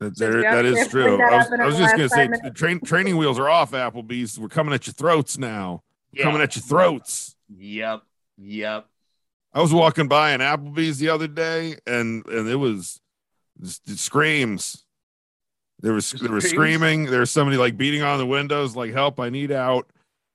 that 0.00 0.16
there, 0.16 0.36
we 0.36 0.42
that 0.42 0.64
actually 0.64 0.70
is 0.70 0.78
have 0.78 0.86
to 0.88 0.92
bring 0.92 1.06
true. 1.06 1.16
that 1.16 1.32
I 1.32 1.36
was, 1.36 1.60
I 1.60 1.66
was 1.66 1.76
just 1.78 1.96
gonna 1.96 2.08
say 2.08 2.24
the 2.24 2.30
minutes. 2.30 2.58
train 2.60 2.80
training 2.80 3.16
wheels 3.16 3.38
are 3.38 3.48
off. 3.48 3.72
Applebee's, 3.72 4.38
we're 4.38 4.48
coming 4.48 4.74
at 4.74 4.86
your 4.86 4.94
throats 4.94 5.38
now. 5.38 5.82
yeah. 6.12 6.24
Coming 6.24 6.40
at 6.40 6.54
your 6.56 6.62
throats. 6.62 7.36
Yep. 7.56 8.02
Yep. 8.38 8.86
I 9.52 9.60
was 9.60 9.72
walking 9.72 10.08
by 10.08 10.30
an 10.30 10.40
Applebee's 10.40 10.98
the 10.98 11.08
other 11.08 11.26
day, 11.28 11.76
and 11.86 12.24
and 12.26 12.48
it 12.48 12.56
was 12.56 13.00
just, 13.60 13.98
screams. 13.98 14.84
There 15.80 15.92
was 15.92 16.10
there 16.12 16.32
was 16.32 16.48
screaming. 16.48 17.06
There 17.06 17.20
was 17.20 17.30
somebody 17.30 17.56
like 17.56 17.76
beating 17.76 18.02
on 18.02 18.18
the 18.18 18.26
windows, 18.26 18.76
like 18.76 18.92
"Help! 18.92 19.18
I 19.20 19.30
need 19.30 19.50
out!" 19.50 19.88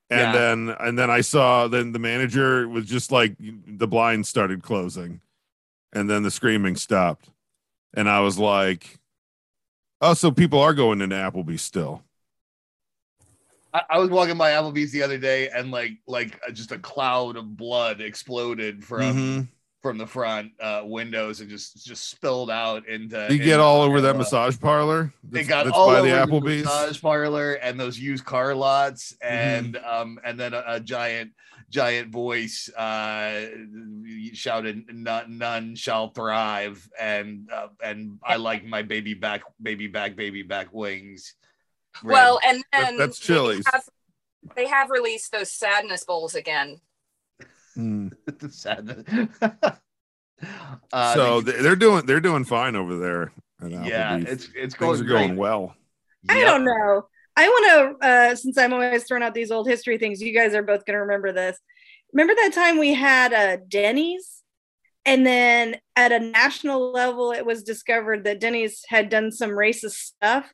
And 0.09 0.19
Yeah. 0.19 0.31
then 0.31 0.75
and 0.79 0.97
then 0.97 1.09
I 1.09 1.21
saw 1.21 1.67
then 1.67 1.91
the 1.91 1.99
manager 1.99 2.67
was 2.67 2.85
just 2.85 3.11
like 3.11 3.35
the 3.39 3.87
blinds 3.87 4.29
started 4.29 4.63
closing, 4.63 5.21
and 5.93 6.09
then 6.09 6.23
the 6.23 6.31
screaming 6.31 6.75
stopped, 6.75 7.29
and 7.93 8.09
I 8.09 8.19
was 8.21 8.37
like, 8.39 8.99
"Oh, 10.01 10.13
so 10.15 10.31
people 10.31 10.59
are 10.59 10.73
going 10.73 11.01
into 11.01 11.15
Applebee's 11.15 11.61
still." 11.61 12.03
I, 13.73 13.81
I 13.91 13.97
was 13.99 14.09
walking 14.09 14.37
by 14.37 14.51
Applebee's 14.51 14.91
the 14.91 15.03
other 15.03 15.17
day, 15.17 15.49
and 15.49 15.71
like 15.71 15.93
like 16.07 16.39
uh, 16.47 16.51
just 16.51 16.71
a 16.71 16.79
cloud 16.79 17.35
of 17.37 17.57
blood 17.57 18.01
exploded 18.01 18.83
from 18.83 19.01
Mhm. 19.01 19.47
from 19.81 19.97
the 19.97 20.07
front 20.07 20.51
uh, 20.61 20.81
windows 20.85 21.41
and 21.41 21.49
just 21.49 21.85
just 21.85 22.09
spilled 22.09 22.49
out 22.51 22.87
into. 22.87 23.27
You 23.29 23.37
get 23.37 23.47
into 23.53 23.63
all 23.63 23.81
over 23.81 23.99
that 24.01 24.15
massage 24.15 24.59
parlor. 24.59 25.11
They 25.29 25.43
got 25.43 25.67
all 25.71 25.87
by 25.87 25.99
over 25.99 26.07
the 26.09 26.13
the 26.15 26.21
Applebee's. 26.25 26.63
massage 26.65 27.01
parlor 27.01 27.53
and 27.53 27.79
those 27.79 27.97
used 27.99 28.25
car 28.25 28.53
lots, 28.55 29.13
Mm-hmm. 29.23 29.25
and 29.35 29.77
um 29.77 30.19
and 30.23 30.39
then 30.39 30.53
a, 30.53 30.63
a 30.67 30.79
giant 30.79 31.31
giant 31.69 32.11
voice 32.11 32.69
uh 32.77 33.47
shouted 34.33 34.85
none, 34.93 35.37
none 35.39 35.75
shall 35.75 36.09
thrive 36.09 36.87
and 36.99 37.49
uh, 37.51 37.67
and 37.83 38.19
i 38.23 38.35
like 38.35 38.63
my 38.63 38.83
baby 38.83 39.13
back 39.15 39.41
baby 39.61 39.87
back 39.87 40.15
baby 40.15 40.43
back 40.43 40.71
wings 40.71 41.33
Well, 42.03 42.39
and 42.45 42.63
then 42.73 42.97
that's 42.97 43.19
they 43.25 43.61
have- 43.71 43.89
They 44.55 44.67
have 44.67 44.89
released 44.89 45.31
those 45.31 45.51
sadness 45.51 46.03
bowls 46.05 46.35
again. 46.35 46.79
Hmm. 47.75 48.09
Sad. 48.49 49.07
uh, 50.91 51.13
so 51.13 51.41
they- 51.41 51.51
they- 51.53 51.61
they're 51.61 51.75
doing 51.75 52.05
they're 52.05 52.19
doing 52.19 52.43
fine 52.45 52.75
over 52.75 52.97
there. 52.97 53.31
Yeah 53.67 54.17
it's 54.17 54.49
it's 54.55 54.75
going 54.75 54.97
things 54.97 55.01
are 55.01 55.09
going 55.09 55.29
great. 55.29 55.39
well. 55.39 55.75
I 56.29 56.37
Yep. 56.39 56.47
don't 56.47 56.65
know. 56.65 57.07
I 57.35 57.47
want 57.47 57.99
to, 58.01 58.07
uh, 58.07 58.35
since 58.35 58.57
I'm 58.59 58.73
always 58.73 59.05
throwing 59.05 59.23
out 59.23 59.33
these 59.33 59.49
old 59.51 59.67
history 59.67 59.97
things, 59.97 60.21
you 60.21 60.33
guys 60.33 60.53
are 60.53 60.61
both 60.61 60.85
going 60.85 60.93
to 60.95 61.01
remember 61.01 61.31
this. 61.31 61.57
Remember 62.13 62.35
that 62.35 62.53
time 62.53 62.77
we 62.77 62.93
had 62.93 63.33
uh, 63.33 63.57
Denny's? 63.67 64.43
And 65.05 65.25
then 65.25 65.77
at 65.95 66.11
a 66.11 66.19
national 66.19 66.91
level, 66.91 67.31
it 67.31 67.43
was 67.45 67.63
discovered 67.63 68.23
that 68.25 68.39
Denny's 68.39 68.83
had 68.87 69.09
done 69.09 69.31
some 69.31 69.49
racist 69.49 69.95
stuff. 69.95 70.53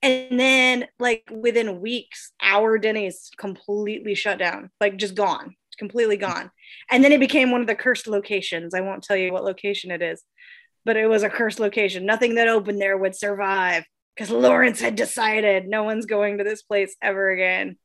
And 0.00 0.38
then, 0.38 0.86
like, 1.00 1.28
within 1.30 1.80
weeks, 1.80 2.32
our 2.40 2.78
Denny's 2.78 3.30
completely 3.36 4.14
shut 4.14 4.38
down, 4.38 4.70
like, 4.80 4.96
just 4.96 5.16
gone, 5.16 5.56
completely 5.76 6.16
gone. 6.16 6.50
And 6.90 7.02
then 7.02 7.12
it 7.12 7.20
became 7.20 7.50
one 7.50 7.60
of 7.60 7.66
the 7.66 7.74
cursed 7.74 8.06
locations. 8.06 8.74
I 8.74 8.80
won't 8.80 9.02
tell 9.02 9.16
you 9.16 9.32
what 9.32 9.44
location 9.44 9.90
it 9.90 10.00
is, 10.00 10.22
but 10.84 10.96
it 10.96 11.08
was 11.08 11.24
a 11.24 11.28
cursed 11.28 11.58
location. 11.58 12.06
Nothing 12.06 12.36
that 12.36 12.48
opened 12.48 12.80
there 12.80 12.96
would 12.96 13.16
survive 13.16 13.84
because 14.14 14.30
Lawrence 14.30 14.80
had 14.80 14.94
decided 14.94 15.66
no 15.66 15.82
one's 15.82 16.06
going 16.06 16.38
to 16.38 16.44
this 16.44 16.62
place 16.62 16.94
ever 17.02 17.30
again. 17.30 17.76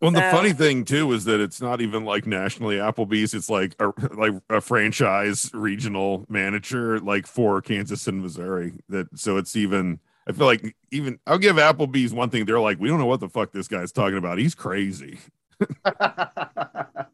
Well, 0.00 0.12
the 0.12 0.20
funny 0.20 0.52
thing 0.52 0.84
too 0.84 1.12
is 1.12 1.24
that 1.24 1.40
it's 1.40 1.60
not 1.60 1.80
even 1.80 2.04
like 2.04 2.24
nationally 2.24 2.76
Applebee's. 2.76 3.34
It's 3.34 3.50
like 3.50 3.74
a 3.80 3.92
like 4.14 4.32
a 4.48 4.60
franchise 4.60 5.50
regional 5.52 6.24
manager, 6.28 7.00
like 7.00 7.26
for 7.26 7.60
Kansas 7.60 8.06
and 8.06 8.22
Missouri. 8.22 8.74
That 8.88 9.08
so 9.18 9.38
it's 9.38 9.56
even. 9.56 9.98
I 10.28 10.32
feel 10.32 10.46
like 10.46 10.76
even 10.90 11.18
I'll 11.26 11.38
give 11.38 11.56
Applebee's 11.56 12.12
one 12.12 12.30
thing. 12.30 12.44
They're 12.44 12.60
like, 12.60 12.78
we 12.78 12.88
don't 12.88 12.98
know 12.98 13.06
what 13.06 13.20
the 13.20 13.28
fuck 13.28 13.52
this 13.52 13.68
guy's 13.68 13.92
talking 13.92 14.18
about. 14.18 14.38
He's 14.38 14.54
crazy. 14.54 15.18
I 15.84 17.06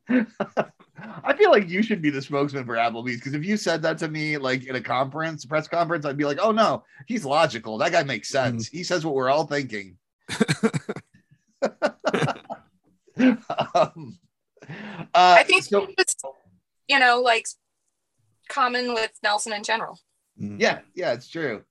feel 1.37 1.51
like 1.51 1.69
you 1.69 1.83
should 1.83 2.03
be 2.03 2.11
the 2.11 2.21
spokesman 2.23 2.65
for 2.67 2.75
Applebee's 2.75 3.17
because 3.17 3.35
if 3.35 3.45
you 3.45 3.57
said 3.57 3.83
that 3.83 3.99
to 3.99 4.09
me 4.09 4.37
like 4.37 4.65
in 4.65 4.75
a 4.77 4.81
conference, 4.81 5.45
press 5.45 5.69
conference, 5.69 6.05
I'd 6.05 6.17
be 6.17 6.25
like, 6.25 6.39
oh 6.41 6.51
no, 6.51 6.85
he's 7.07 7.25
logical. 7.25 7.79
That 7.79 7.93
guy 7.93 8.03
makes 8.03 8.31
Mm-hmm. 8.33 8.59
sense. 8.59 8.69
He 8.69 8.83
says 8.83 9.07
what 9.07 9.15
we're 9.15 9.31
all 9.31 9.47
thinking. 9.47 9.97
um, 13.17 14.19
uh, 15.15 15.15
I 15.15 15.43
think 15.45 15.63
so. 15.65 15.87
it's, 15.99 16.17
you 16.89 16.99
know, 16.99 17.21
like 17.21 17.47
common 18.49 18.95
with 18.95 19.13
Nelson 19.23 19.53
in 19.53 19.63
general. 19.63 19.99
Yeah, 20.37 20.81
yeah, 20.95 21.13
it's 21.13 21.29
true. 21.29 21.63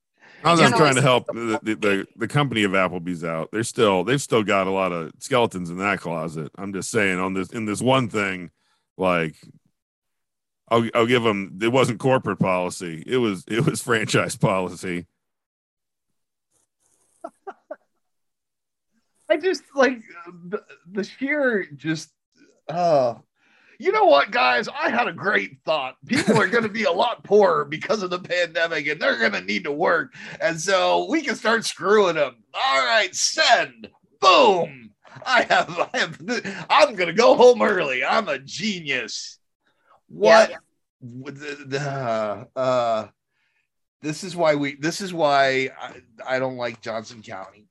I 0.43 0.51
was 0.51 0.59
Yeah, 0.59 0.67
just 0.67 0.77
trying 0.77 0.95
to 0.95 1.01
help 1.01 1.27
the, 1.27 1.59
the, 1.63 1.75
the, 1.75 2.07
the 2.17 2.27
company 2.27 2.63
of 2.63 2.71
Applebee's 2.71 3.23
out. 3.23 3.49
They're 3.51 3.63
still 3.63 4.03
they've 4.03 4.21
still 4.21 4.43
got 4.43 4.67
a 4.67 4.71
lot 4.71 4.91
of 4.91 5.11
skeletons 5.19 5.69
in 5.69 5.77
that 5.77 6.01
closet. 6.01 6.51
I'm 6.57 6.73
just 6.73 6.91
saying 6.91 7.19
on 7.19 7.33
this 7.33 7.49
in 7.49 7.65
this 7.65 7.81
one 7.81 8.09
thing, 8.09 8.51
like 8.97 9.35
I'll 10.69 10.87
I'll 10.93 11.07
give 11.07 11.23
them 11.23 11.59
it 11.61 11.71
wasn't 11.71 11.99
corporate 11.99 12.39
policy. 12.39 13.03
It 13.05 13.17
was 13.17 13.43
it 13.47 13.65
was 13.65 13.81
franchise 13.83 14.35
policy. 14.35 15.05
I 19.29 19.37
just 19.37 19.63
like 19.75 20.01
the, 20.49 20.63
the 20.91 21.03
sheer 21.03 21.67
just 21.75 22.09
uh 22.69 23.15
you 23.79 23.91
know 23.91 24.05
what 24.05 24.31
guys? 24.31 24.67
I 24.67 24.89
had 24.89 25.07
a 25.07 25.13
great 25.13 25.57
thought. 25.65 25.95
People 26.05 26.39
are 26.39 26.47
going 26.47 26.63
to 26.63 26.69
be 26.69 26.83
a 26.83 26.91
lot 26.91 27.23
poorer 27.23 27.65
because 27.65 28.03
of 28.03 28.09
the 28.09 28.19
pandemic 28.19 28.87
and 28.87 29.01
they're 29.01 29.19
going 29.19 29.31
to 29.33 29.41
need 29.41 29.63
to 29.65 29.71
work 29.71 30.13
and 30.41 30.59
so 30.59 31.07
we 31.09 31.21
can 31.21 31.35
start 31.35 31.65
screwing 31.65 32.15
them 32.15 32.35
all 32.53 32.85
right 32.85 33.13
send. 33.15 33.89
Boom. 34.19 34.91
I 35.25 35.43
have 35.43 35.89
i 35.93 35.97
have 35.99 36.65
i'm 36.69 36.95
going 36.95 37.07
to 37.07 37.13
go 37.13 37.35
home 37.35 37.61
early. 37.61 38.03
I'm 38.03 38.27
a 38.27 38.39
genius. 38.39 39.39
What 40.07 40.49
Yeah. 40.51 40.57
What 41.01 41.35
the- 41.35 41.65
the, 41.67 42.59
uh, 42.59 43.07
this 44.01 44.23
is 44.23 44.35
why 44.35 44.55
we 44.55 44.75
this 44.75 45.01
is 45.01 45.13
why 45.13 45.69
I, 45.79 46.01
I 46.27 46.39
don't 46.39 46.57
like 46.57 46.81
johnson 46.81 47.21
county. 47.21 47.67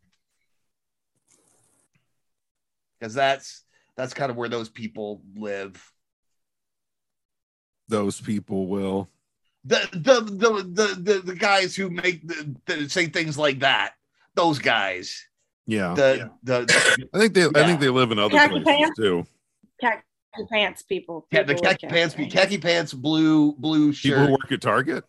Because 2.98 3.14
that's 3.14 3.64
that's 3.96 4.14
kind 4.14 4.30
of 4.30 4.36
where 4.36 4.48
those 4.48 4.68
people 4.68 5.22
live. 5.36 5.92
Those 7.88 8.20
people 8.20 8.66
will. 8.66 9.08
The 9.64 9.88
the 9.92 10.20
the 10.20 10.62
the 10.62 11.00
the, 11.00 11.18
the 11.20 11.34
guys 11.34 11.76
who 11.76 11.90
make 11.90 12.26
the, 12.26 12.56
the 12.66 12.88
say 12.88 13.06
things 13.06 13.38
like 13.38 13.60
that. 13.60 13.92
Those 14.34 14.58
guys. 14.58 15.24
Yeah. 15.66 15.94
The 15.94 16.30
the 16.42 17.08
I 17.14 17.18
think 17.18 17.34
they 17.34 17.44
I 17.44 17.66
think 17.66 17.80
they 17.80 17.88
live 17.88 18.10
in 18.10 18.18
other 18.18 18.36
Khaki 18.36 18.60
places 18.60 18.66
pants? 18.66 18.98
too. 18.98 19.24
Khaki 19.80 20.02
pants 20.50 20.82
people. 20.82 21.26
yeah, 21.30 21.42
the 21.42 21.54
People 21.54 21.62
with 21.62 21.70
khaki 21.70 21.86
pants, 21.86 22.14
be 22.14 22.26
khaki 22.26 22.58
pants, 22.58 22.92
blue 22.94 23.52
blue 23.52 23.92
People 23.92 24.26
who 24.26 24.32
work 24.32 24.50
at 24.50 24.60
Target. 24.60 25.04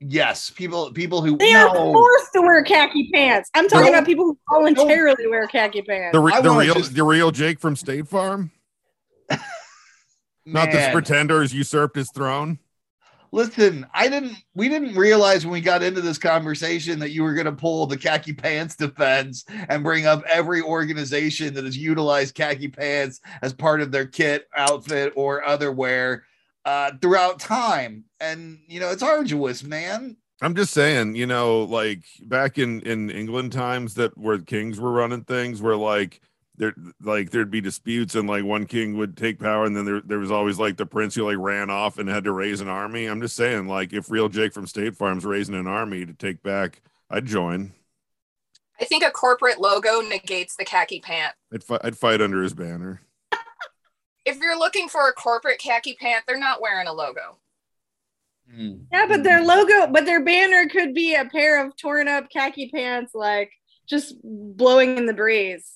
Yes, 0.00 0.48
people 0.48 0.90
people 0.92 1.20
who 1.20 1.36
They 1.36 1.52
are 1.52 1.68
forced 1.74 2.32
to 2.32 2.40
wear 2.40 2.64
khaki 2.64 3.10
pants. 3.12 3.50
I'm 3.54 3.68
talking 3.68 3.92
No. 3.92 3.98
about 3.98 4.06
people 4.06 4.24
who 4.24 4.38
voluntarily 4.50 5.26
wear 5.26 5.46
khaki 5.46 5.82
pants. 5.82 6.14
The, 6.14 6.20
re- 6.20 6.40
the 6.40 6.50
real 6.50 6.74
just- 6.74 6.94
the 6.94 7.04
real 7.04 7.30
Jake 7.30 7.60
from 7.60 7.76
State 7.76 8.08
Farm. 8.08 8.50
Not 10.46 10.72
this 10.72 10.90
pretender 10.90 11.42
has 11.42 11.52
usurped 11.54 11.94
his 11.96 12.10
throne. 12.10 12.58
Listen, 13.32 13.86
I 13.94 14.08
didn't. 14.08 14.36
We 14.54 14.68
didn't 14.68 14.96
realize 14.96 15.44
when 15.44 15.52
we 15.52 15.60
got 15.60 15.82
into 15.84 16.00
this 16.00 16.18
conversation 16.18 16.98
that 16.98 17.10
you 17.10 17.22
were 17.22 17.34
going 17.34 17.44
to 17.46 17.52
pull 17.52 17.86
the 17.86 17.96
khaki 17.98 18.32
pants 18.32 18.74
defense 18.74 19.44
and 19.68 19.84
bring 19.84 20.06
up 20.06 20.24
every 20.26 20.62
organization 20.62 21.54
that 21.54 21.64
has 21.64 21.76
utilized 21.76 22.34
khaki 22.34 22.66
pants 22.68 23.20
as 23.42 23.52
part 23.52 23.82
of 23.82 23.92
their 23.92 24.06
kit, 24.06 24.48
outfit, 24.56 25.12
or 25.14 25.44
other 25.44 25.70
wear 25.70 26.24
uh, 26.70 26.92
throughout 27.02 27.40
time. 27.40 28.04
And 28.20 28.60
you 28.68 28.78
know, 28.78 28.90
it's 28.90 29.02
arduous, 29.02 29.64
man. 29.64 30.16
I'm 30.40 30.54
just 30.54 30.72
saying, 30.72 31.16
you 31.16 31.26
know, 31.26 31.64
like 31.64 32.04
back 32.22 32.58
in 32.58 32.80
in 32.82 33.10
England 33.10 33.52
times 33.52 33.94
that 33.94 34.16
where 34.16 34.38
kings 34.38 34.78
were 34.78 34.92
running 34.92 35.24
things, 35.24 35.60
where 35.60 35.76
like 35.76 36.20
there 36.56 36.74
like 37.02 37.30
there'd 37.30 37.50
be 37.50 37.60
disputes 37.60 38.14
and 38.14 38.28
like 38.28 38.44
one 38.44 38.66
king 38.66 38.96
would 38.96 39.16
take 39.16 39.40
power 39.40 39.64
and 39.64 39.76
then 39.76 39.84
there 39.84 40.00
there 40.02 40.18
was 40.18 40.30
always 40.30 40.58
like 40.58 40.76
the 40.76 40.86
prince 40.86 41.14
who 41.14 41.24
like 41.24 41.38
ran 41.38 41.70
off 41.70 41.98
and 41.98 42.08
had 42.08 42.24
to 42.24 42.32
raise 42.32 42.60
an 42.60 42.68
army. 42.68 43.06
I'm 43.06 43.20
just 43.20 43.36
saying, 43.36 43.66
like 43.66 43.92
if 43.92 44.10
real 44.10 44.28
Jake 44.28 44.54
from 44.54 44.66
State 44.66 44.96
Farm's 44.96 45.24
raising 45.24 45.56
an 45.56 45.66
army 45.66 46.06
to 46.06 46.12
take 46.12 46.42
back, 46.42 46.82
I'd 47.10 47.26
join. 47.26 47.72
I 48.80 48.84
think 48.84 49.04
a 49.04 49.10
corporate 49.10 49.60
logo 49.60 50.00
negates 50.00 50.56
the 50.56 50.64
khaki 50.64 51.00
pant. 51.00 51.34
I'd 51.52 51.64
fight. 51.64 51.80
I'd 51.82 51.98
fight 51.98 52.22
under 52.22 52.42
his 52.42 52.54
banner. 52.54 53.02
If 54.24 54.38
you're 54.38 54.58
looking 54.58 54.88
for 54.88 55.08
a 55.08 55.12
corporate 55.12 55.58
khaki 55.58 55.94
pant, 56.00 56.24
they're 56.26 56.38
not 56.38 56.60
wearing 56.60 56.86
a 56.86 56.92
logo. 56.92 57.38
Hmm. 58.52 58.72
Yeah, 58.92 59.06
but 59.06 59.22
their 59.22 59.42
logo, 59.42 59.86
but 59.86 60.04
their 60.06 60.22
banner 60.24 60.68
could 60.68 60.92
be 60.94 61.14
a 61.14 61.24
pair 61.24 61.64
of 61.64 61.76
torn 61.76 62.08
up 62.08 62.28
khaki 62.30 62.68
pants, 62.68 63.14
like 63.14 63.50
just 63.88 64.16
blowing 64.22 64.98
in 64.98 65.06
the 65.06 65.14
breeze. 65.14 65.70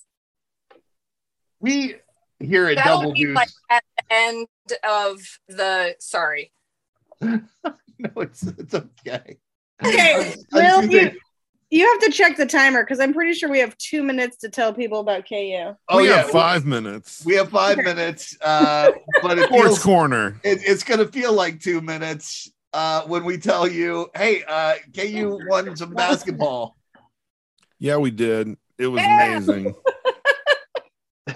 We 1.60 1.96
here 2.40 2.66
at 2.68 2.76
That'll 2.76 2.98
Double 3.00 3.12
be 3.14 3.20
Deuce. 3.20 3.36
like 3.36 3.48
at 3.70 3.84
the 3.96 4.14
end 4.14 4.46
of 4.82 5.20
the 5.48 5.94
sorry. 6.00 6.52
no, 7.20 7.40
it's 8.16 8.42
it's 8.42 8.74
okay. 8.74 9.38
Okay, 9.84 10.14
I 10.14 10.18
was- 10.18 10.46
I 10.52 10.78
was 10.78 10.86
Will, 10.86 10.92
you, 10.92 11.00
say- 11.00 11.16
you 11.74 11.90
have 11.90 12.00
to 12.02 12.10
check 12.10 12.36
the 12.36 12.46
timer 12.46 12.82
because 12.84 13.00
I'm 13.00 13.12
pretty 13.12 13.32
sure 13.34 13.48
we 13.50 13.58
have 13.58 13.76
two 13.78 14.02
minutes 14.02 14.36
to 14.38 14.48
tell 14.48 14.72
people 14.72 15.00
about 15.00 15.28
KU. 15.28 15.74
oh 15.88 15.96
we 15.96 16.08
yeah, 16.08 16.18
have 16.18 16.30
five 16.30 16.64
minutes. 16.64 17.24
We 17.26 17.34
have 17.34 17.50
five 17.50 17.78
minutes, 17.78 18.36
uh, 18.40 18.90
but 19.22 19.38
it 19.38 19.46
Sports 19.48 19.66
feels 19.66 19.82
corner. 19.82 20.40
it, 20.44 20.60
it's 20.64 20.84
going 20.84 21.00
to 21.00 21.08
feel 21.10 21.32
like 21.32 21.60
two 21.60 21.80
minutes 21.80 22.50
uh, 22.72 23.02
when 23.06 23.24
we 23.24 23.38
tell 23.38 23.66
you, 23.68 24.08
hey, 24.16 24.44
uh, 24.46 24.74
KU 24.96 25.40
won 25.48 25.74
some 25.76 25.94
basketball. 25.94 26.76
Yeah, 27.80 27.96
we 27.96 28.10
did. 28.12 28.56
It 28.78 28.86
was 28.86 29.02
Yeah. 29.02 29.14
amazing. 29.36 29.74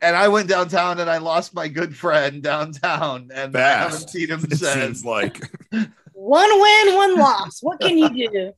and 0.00 0.16
I 0.16 0.28
went 0.28 0.48
downtown 0.48 0.98
and 1.00 1.08
I 1.08 1.18
lost 1.18 1.54
my 1.54 1.68
good 1.68 1.96
friend 1.96 2.42
downtown, 2.42 3.30
and 3.32 3.56
I 3.56 3.60
haven't 3.60 4.08
seen 4.10 4.28
him 4.28 4.40
It 4.44 4.56
since. 4.56 4.62
seems 5.00 5.04
like 5.04 5.40
One 6.14 6.60
win, 6.60 6.94
one 6.96 7.16
loss. 7.18 7.60
What 7.62 7.80
can 7.80 7.98
you 7.98 8.08
do? 8.30 8.52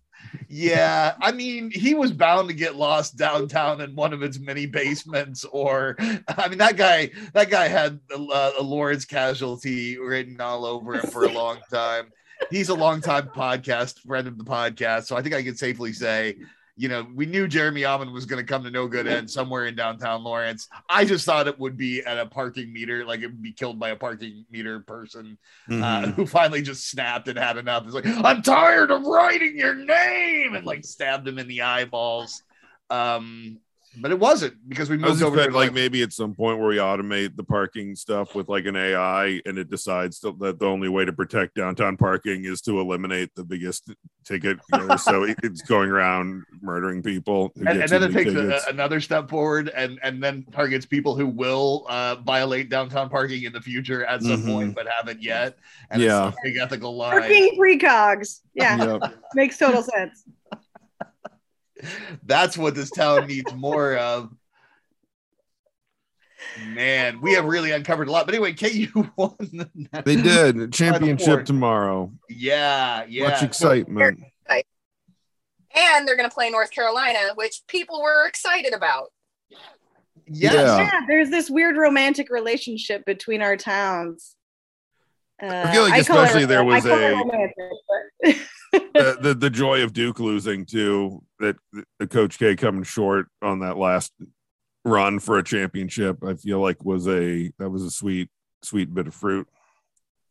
Yeah, 0.48 1.14
I 1.20 1.32
mean, 1.32 1.70
he 1.70 1.94
was 1.94 2.12
bound 2.12 2.48
to 2.48 2.54
get 2.54 2.76
lost 2.76 3.16
downtown 3.16 3.80
in 3.80 3.94
one 3.94 4.12
of 4.12 4.22
its 4.22 4.38
many 4.38 4.66
basements, 4.66 5.44
or 5.44 5.96
I 5.98 6.48
mean, 6.48 6.58
that 6.58 6.76
guy, 6.76 7.10
that 7.32 7.50
guy 7.50 7.68
had 7.68 8.00
uh, 8.14 8.52
a 8.58 8.62
Lawrence 8.62 9.04
casualty 9.04 9.98
written 9.98 10.40
all 10.40 10.64
over 10.64 10.94
him 10.94 11.06
for 11.10 11.24
a 11.24 11.32
long 11.32 11.58
time. 11.70 12.12
He's 12.50 12.68
a 12.68 12.74
long 12.74 13.00
time 13.00 13.28
podcast 13.28 14.00
friend 14.00 14.26
of 14.28 14.38
the 14.38 14.44
podcast, 14.44 15.04
so 15.04 15.16
I 15.16 15.22
think 15.22 15.34
I 15.34 15.42
can 15.42 15.56
safely 15.56 15.92
say, 15.92 16.36
you 16.76 16.88
know, 16.88 17.06
we 17.14 17.24
knew 17.24 17.46
Jeremy 17.46 17.84
Almond 17.84 18.12
was 18.12 18.26
going 18.26 18.44
to 18.44 18.46
come 18.46 18.64
to 18.64 18.70
no 18.70 18.88
good 18.88 19.06
end 19.06 19.30
somewhere 19.30 19.66
in 19.66 19.76
downtown 19.76 20.24
Lawrence. 20.24 20.68
I 20.88 21.04
just 21.04 21.24
thought 21.24 21.46
it 21.46 21.58
would 21.58 21.76
be 21.76 22.02
at 22.02 22.18
a 22.18 22.26
parking 22.26 22.72
meter, 22.72 23.04
like 23.04 23.20
it 23.20 23.28
would 23.28 23.42
be 23.42 23.52
killed 23.52 23.78
by 23.78 23.90
a 23.90 23.96
parking 23.96 24.44
meter 24.50 24.80
person 24.80 25.38
uh, 25.68 25.72
Mhm. 25.72 26.14
who 26.14 26.26
finally 26.26 26.62
just 26.62 26.90
snapped 26.90 27.28
and 27.28 27.38
had 27.38 27.58
enough. 27.58 27.84
It's 27.84 27.94
like, 27.94 28.06
I'm 28.06 28.42
tired 28.42 28.90
of 28.90 29.04
writing 29.04 29.56
your 29.56 29.74
name, 29.76 30.54
and 30.54 30.66
like 30.66 30.84
stabbed 30.84 31.28
him 31.28 31.38
in 31.38 31.46
the 31.46 31.62
eyeballs. 31.62 32.42
Um, 32.90 33.58
but 34.00 34.10
it 34.10 34.18
wasn't 34.18 34.54
because 34.68 34.90
we 34.90 34.96
I 34.96 35.08
was 35.08 35.20
moved 35.20 35.22
over. 35.22 35.36
expecting 35.36 35.52
to 35.52 35.58
like 35.58 35.72
maybe 35.72 36.02
at 36.02 36.12
some 36.12 36.34
point 36.34 36.58
where 36.58 36.68
we 36.68 36.76
automate 36.76 37.36
the 37.36 37.44
parking 37.44 37.94
stuff 37.94 38.34
with 38.34 38.48
like 38.48 38.66
an 38.66 38.76
AI 38.76 39.40
and 39.46 39.58
it 39.58 39.70
decides 39.70 40.18
to, 40.20 40.32
that 40.40 40.58
the 40.58 40.66
only 40.66 40.88
way 40.88 41.04
to 41.04 41.12
protect 41.12 41.54
downtown 41.54 41.96
parking 41.96 42.44
is 42.44 42.60
to 42.62 42.80
eliminate 42.80 43.34
the 43.34 43.44
biggest 43.44 43.90
ticket. 44.24 44.58
You 44.72 44.86
know, 44.86 44.96
so 44.96 45.22
it's 45.42 45.62
going 45.62 45.90
around 45.90 46.42
murdering 46.60 47.02
people. 47.02 47.52
and, 47.56 47.68
and 47.68 47.88
then 47.88 48.02
it 48.02 48.12
takes 48.12 48.32
a, 48.32 48.60
another 48.68 49.00
step 49.00 49.28
forward 49.28 49.68
and 49.70 49.98
and 50.02 50.22
then 50.22 50.44
targets 50.52 50.86
people 50.86 51.14
who 51.14 51.26
will 51.26 51.86
uh, 51.88 52.16
violate 52.16 52.68
downtown 52.70 53.08
parking 53.08 53.44
in 53.44 53.52
the 53.52 53.60
future 53.60 54.04
at 54.06 54.22
some 54.22 54.42
Mhm. 54.42 54.46
point 54.46 54.74
but 54.74 54.86
haven't 54.88 55.22
yet 55.22 55.56
and 55.90 56.00
Yeah. 56.02 56.28
it's 56.28 56.36
a 56.36 56.40
big 56.42 56.56
ethical 56.56 56.96
line 56.96 57.14
Working 57.14 57.56
precogs. 57.58 58.40
Yeah, 58.54 58.98
Yep. 59.00 59.14
makes 59.34 59.58
total 59.58 59.82
sense. 59.82 60.24
That's 62.24 62.56
what 62.58 62.74
this 62.74 62.90
town 62.90 63.26
needs 63.26 63.52
more 63.54 63.96
of 63.96 64.30
man 66.68 67.20
we 67.20 67.32
have 67.32 67.44
really 67.46 67.70
uncovered 67.72 68.08
a 68.08 68.10
lot 68.10 68.26
but 68.26 68.34
anyway 68.34 68.52
ku 68.52 68.86
won 69.16 69.34
the 69.38 69.68
They 70.04 70.16
did 70.16 70.72
championship 70.80 71.26
fourth. 71.26 71.44
tomorrow. 71.46 72.12
yeah 72.28 73.04
yeah 73.08 73.28
Much 73.28 73.42
excitement. 73.42 74.20
And 75.76 76.06
they're 76.06 76.14
going 76.16 76.28
to 76.30 76.32
play 76.32 76.50
North 76.50 76.70
Carolina, 76.70 77.18
which 77.34 77.62
people 77.66 78.00
were 78.00 78.28
excited 78.28 78.72
about. 78.74 79.06
yes 80.28 80.54
Yeah. 80.54 80.76
Yeah, 80.78 81.00
there's 81.08 81.30
this 81.30 81.50
weird 81.50 81.76
romantic 81.76 82.30
relationship 82.30 83.04
between 83.04 83.42
our 83.42 83.56
towns. 83.56 84.36
Uh, 85.42 85.46
I 85.66 85.72
feel 85.72 85.82
like 85.82 86.06
call 86.06 86.18
it- 86.18 86.22
especially 86.26 86.44
there 86.46 86.62
was 86.62 86.86
I 86.86 86.88
call 86.90 86.98
it 87.00 87.02
a- 87.12 87.16
romantic, 87.16 87.54
but- 88.22 88.36
the, 88.94 89.18
the 89.20 89.34
the 89.34 89.50
joy 89.50 89.82
of 89.82 89.92
Duke 89.92 90.18
losing 90.20 90.64
too. 90.66 91.22
That 91.40 91.56
the 91.98 92.06
Coach 92.06 92.38
K 92.38 92.56
coming 92.56 92.84
short 92.84 93.26
on 93.42 93.60
that 93.60 93.76
last 93.76 94.12
run 94.84 95.18
for 95.18 95.38
a 95.38 95.44
championship. 95.44 96.18
I 96.24 96.34
feel 96.34 96.60
like 96.60 96.84
was 96.84 97.08
a 97.08 97.52
that 97.58 97.70
was 97.70 97.82
a 97.82 97.90
sweet 97.90 98.30
sweet 98.62 98.92
bit 98.92 99.06
of 99.06 99.14
fruit. 99.14 99.48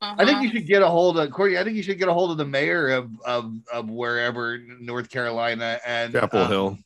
I 0.02 0.26
think 0.26 0.42
you 0.44 0.50
should 0.50 0.68
get 0.68 0.82
a 0.82 0.90
hold 0.90 1.18
of 1.18 1.32
Courtney. 1.32 1.58
I 1.58 1.64
think 1.64 1.78
you 1.78 1.84
should 1.84 1.98
get 1.98 2.10
a 2.10 2.14
hold 2.14 2.32
of 2.32 2.38
the 2.38 2.46
mayor 2.46 2.90
of 2.90 3.10
of, 3.26 3.54
of 3.72 3.90
wherever 3.90 4.58
North 4.58 5.10
Carolina 5.10 5.80
and 5.86 6.12
Chapel 6.12 6.42
um, 6.42 6.50
Hill. 6.50 6.78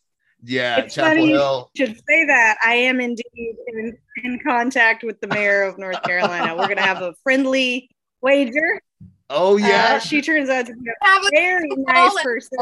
Yeah, 0.44 0.82
It's 0.82 0.94
Chapel 0.94 1.10
funny. 1.18 1.30
Hill. 1.30 1.72
should 1.76 1.96
say 2.08 2.26
that 2.26 2.58
I 2.64 2.74
am 2.76 3.02
indeed 3.02 3.56
in, 3.68 3.98
in 4.24 4.40
contact 4.46 5.04
with 5.04 5.20
the 5.20 5.28
mayor 5.28 5.64
of 5.64 5.80
North 5.80 6.02
Carolina. 6.04 6.56
We're 6.56 6.68
gonna 6.68 6.82
have 6.82 7.02
a 7.02 7.16
friendly 7.24 7.90
wager. 8.22 8.82
Oh 9.30 9.56
Uh, 9.56 9.58
yeah, 9.58 10.00
she 10.00 10.22
turns 10.22 10.50
out 10.50 10.66
to 10.68 10.74
be 10.76 10.90
a 10.90 11.06
Have 11.08 11.24
very 11.34 11.68
call 11.70 11.84
nice 11.86 12.12
and- 12.16 12.24
person. 12.24 12.58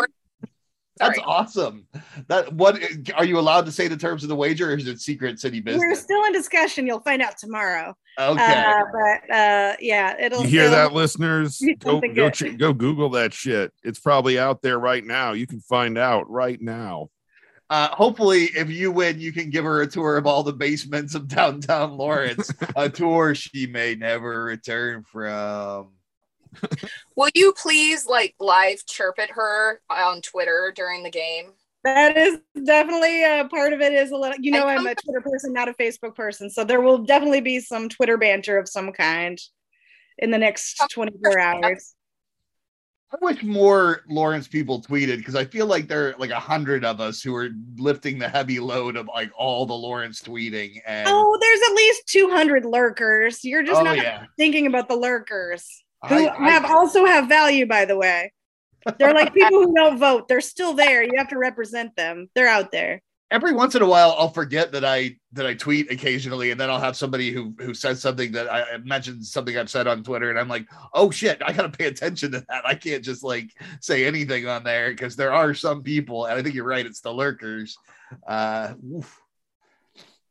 that's 0.97 1.15
Sorry. 1.17 1.25
awesome. 1.28 1.88
That 2.28 2.54
what 2.54 2.80
are 3.15 3.25
you 3.25 3.38
allowed 3.38 3.65
to 3.65 3.71
say 3.71 3.88
the 3.88 3.97
terms 3.97 4.23
of 4.23 4.30
the 4.30 4.36
wager, 4.36 4.71
or 4.71 4.75
is 4.78 4.88
it 4.88 4.99
secret 4.99 5.39
city 5.39 5.60
business? 5.60 5.84
We're 5.86 5.95
still 5.95 6.23
in 6.25 6.34
discussion. 6.34 6.88
You'll 6.88 7.01
find 7.01 7.21
out 7.21 7.38
tomorrow. 7.38 7.95
Okay. 8.19 8.41
Uh, 8.63 8.84
but 8.91 9.36
uh, 9.36 9.75
yeah, 9.80 10.15
it'll. 10.19 10.41
You 10.43 10.47
hear 10.47 10.62
it'll- 10.63 10.75
that, 10.75 10.93
listeners? 10.93 11.62
Go 11.80 11.99
go 12.01 12.30
ch- 12.30 12.58
go 12.58 12.73
Google 12.73 13.10
that 13.10 13.34
shit. 13.34 13.71
It's 13.84 13.99
probably 13.99 14.39
out 14.39 14.62
there 14.62 14.80
right 14.80 15.06
now. 15.06 15.34
You 15.34 15.45
can 15.47 15.60
find 15.60 15.97
out 15.97 16.30
right 16.32 16.60
now. 16.62 17.10
Uh, 17.69 17.89
hopefully, 17.89 18.43
if 18.56 18.69
you 18.69 18.91
win, 18.91 19.19
you 19.19 19.34
can 19.34 19.49
give 19.49 19.65
her 19.65 19.82
a 19.82 19.88
tour 19.88 20.17
of 20.17 20.25
all 20.28 20.43
the 20.43 20.54
basements 20.54 21.13
of 21.15 21.28
downtown 21.28 21.97
Lawrence, 21.97 22.51
a 22.75 22.88
tour 22.89 23.34
she 23.36 23.65
may 23.67 23.95
never 23.95 24.43
return 24.45 25.04
from. 25.04 25.89
Will 27.15 27.29
you 27.33 27.53
please 27.53 28.05
like 28.05 28.35
live 28.39 28.85
chirp 28.85 29.19
at 29.19 29.31
her 29.31 29.81
on 29.89 30.21
Twitter 30.21 30.71
during 30.75 31.03
the 31.03 31.09
game? 31.09 31.51
That 31.83 32.17
is 32.17 32.39
definitely 32.65 33.23
a 33.23 33.47
part 33.47 33.71
of 33.73 33.79
it. 33.81 33.93
Is 33.93 34.11
a 34.11 34.17
little, 34.17 34.37
you 34.39 34.51
know, 34.51 34.65
I 34.65 34.75
I'm 34.75 34.87
a 34.87 34.95
Twitter 34.95 35.21
person, 35.21 35.53
not 35.53 35.69
a 35.69 35.73
Facebook 35.73 36.15
person, 36.15 36.49
so 36.49 36.63
there 36.63 36.81
will 36.81 36.99
definitely 36.99 37.41
be 37.41 37.59
some 37.59 37.89
Twitter 37.89 38.17
banter 38.17 38.57
of 38.57 38.67
some 38.67 38.91
kind 38.91 39.39
in 40.17 40.31
the 40.31 40.37
next 40.37 40.81
24 40.91 41.39
hours. 41.39 41.93
I 43.11 43.17
wish 43.21 43.43
more 43.43 44.01
Lawrence 44.09 44.47
people 44.47 44.81
tweeted 44.81 45.17
because 45.17 45.35
I 45.35 45.45
feel 45.45 45.67
like 45.67 45.87
there 45.87 46.09
are 46.09 46.15
like 46.17 46.31
a 46.31 46.39
hundred 46.39 46.83
of 46.83 46.99
us 46.99 47.21
who 47.21 47.35
are 47.35 47.49
lifting 47.77 48.17
the 48.17 48.27
heavy 48.27 48.59
load 48.59 48.97
of 48.97 49.07
like 49.07 49.31
all 49.37 49.65
the 49.65 49.75
Lawrence 49.75 50.21
tweeting. 50.21 50.81
And 50.87 51.07
Oh, 51.09 51.37
there's 51.39 51.59
at 51.69 51.75
least 51.75 52.07
200 52.07 52.65
lurkers. 52.65 53.45
You're 53.45 53.63
just 53.63 53.79
Oh, 53.79 53.83
not 53.83 53.97
yeah. 53.97 54.25
thinking 54.37 54.65
about 54.65 54.89
the 54.89 54.95
lurkers 54.95 55.83
who 56.07 56.27
I- 56.27 56.35
I- 56.47 56.49
have 56.51 56.65
also 56.65 57.05
have 57.05 57.27
value, 57.27 57.65
by 57.65 57.85
the 57.85 57.97
way. 57.97 58.31
They're 58.99 59.13
like 59.13 59.33
people 59.39 59.63
who 59.63 59.73
don't 59.75 59.97
vote. 59.97 60.27
They're 60.27 60.41
still 60.41 60.73
there. 60.73 61.03
You 61.03 61.13
have 61.17 61.29
to 61.29 61.37
represent 61.37 61.95
them. 61.95 62.29
They're 62.35 62.47
out 62.47 62.71
there. 62.71 63.01
every 63.31 63.51
once 63.51 63.73
in 63.73 63.81
a 63.81 63.87
while 63.87 64.15
I'll 64.19 64.29
forget 64.29 64.71
that 64.73 64.85
I 64.85 65.17
that 65.33 65.47
I 65.47 65.55
tweet 65.55 65.91
occasionally, 65.91 66.51
and 66.51 66.59
then 66.59 66.69
I'll 66.69 66.79
have 66.79 66.95
somebody 66.95 67.31
who 67.31 67.55
who 67.57 67.73
says 67.73 67.99
something 67.99 68.31
that 68.33 68.47
I 68.51 68.61
I 68.75 68.77
mentioned 68.77 69.25
something 69.25 69.57
I've 69.57 69.69
said 69.71 69.87
on 69.87 70.03
Twitter, 70.03 70.29
and 70.29 70.37
I'm 70.39 70.47
like, 70.47 70.67
oh 70.93 71.09
shit, 71.09 71.41
I 71.43 71.51
gotta 71.51 71.69
pay 71.69 71.85
attention 71.87 72.31
to 72.33 72.39
that. 72.47 72.61
I 72.65 72.75
can't 72.75 73.03
just 73.03 73.23
like 73.23 73.49
say 73.81 74.05
anything 74.05 74.47
on 74.47 74.63
there 74.63 74.91
because 74.91 75.15
there 75.15 75.33
are 75.33 75.53
some 75.55 75.81
people, 75.81 76.25
and 76.25 76.37
I 76.37 76.43
think 76.43 76.53
you're 76.53 76.63
right, 76.65 76.85
it's 76.85 77.01
the 77.01 77.11
lurkers. 77.11 77.77
Uh, 78.27 78.75
oof. 78.93 79.19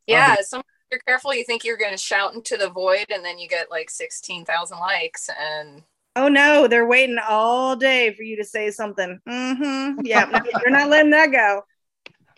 Yeah, 0.06 0.36
some 0.42 0.62
you're 0.94 1.00
careful. 1.06 1.34
You 1.34 1.44
think 1.44 1.64
you're 1.64 1.76
going 1.76 1.90
to 1.90 1.96
shout 1.98 2.34
into 2.34 2.56
the 2.56 2.70
void, 2.70 3.06
and 3.12 3.24
then 3.24 3.38
you 3.38 3.48
get 3.48 3.70
like 3.70 3.90
sixteen 3.90 4.44
thousand 4.44 4.78
likes, 4.78 5.28
and 5.40 5.82
Oh 6.16 6.28
no, 6.28 6.68
they're 6.68 6.86
waiting 6.86 7.18
all 7.28 7.74
day 7.74 8.14
for 8.14 8.22
you 8.22 8.36
to 8.36 8.44
say 8.44 8.70
something. 8.70 9.20
Mm-hmm. 9.28 10.06
Yeah, 10.06 10.24
no, 10.32 10.40
you're 10.60 10.70
not 10.70 10.88
letting 10.88 11.10
that 11.10 11.32
go. 11.32 11.62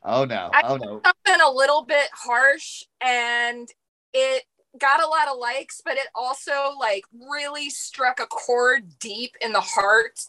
oh 0.05 0.25
no, 0.25 0.51
I- 0.53 0.62
oh 0.64 0.77
no. 0.77 1.03
something 1.05 1.47
a 1.47 1.51
little 1.51 1.85
bit 1.85 2.09
harsh, 2.12 2.85
and 3.03 3.69
it 4.14 4.45
got 4.79 5.03
a 5.03 5.07
lot 5.07 5.29
of 5.29 5.38
likes, 5.38 5.83
but 5.85 5.97
it 5.99 6.07
also 6.14 6.73
like 6.79 7.05
really 7.12 7.69
struck 7.69 8.21
a 8.21 8.27
chord 8.27 8.99
deep 8.99 9.37
in 9.40 9.53
the 9.53 9.61
heart 9.61 10.21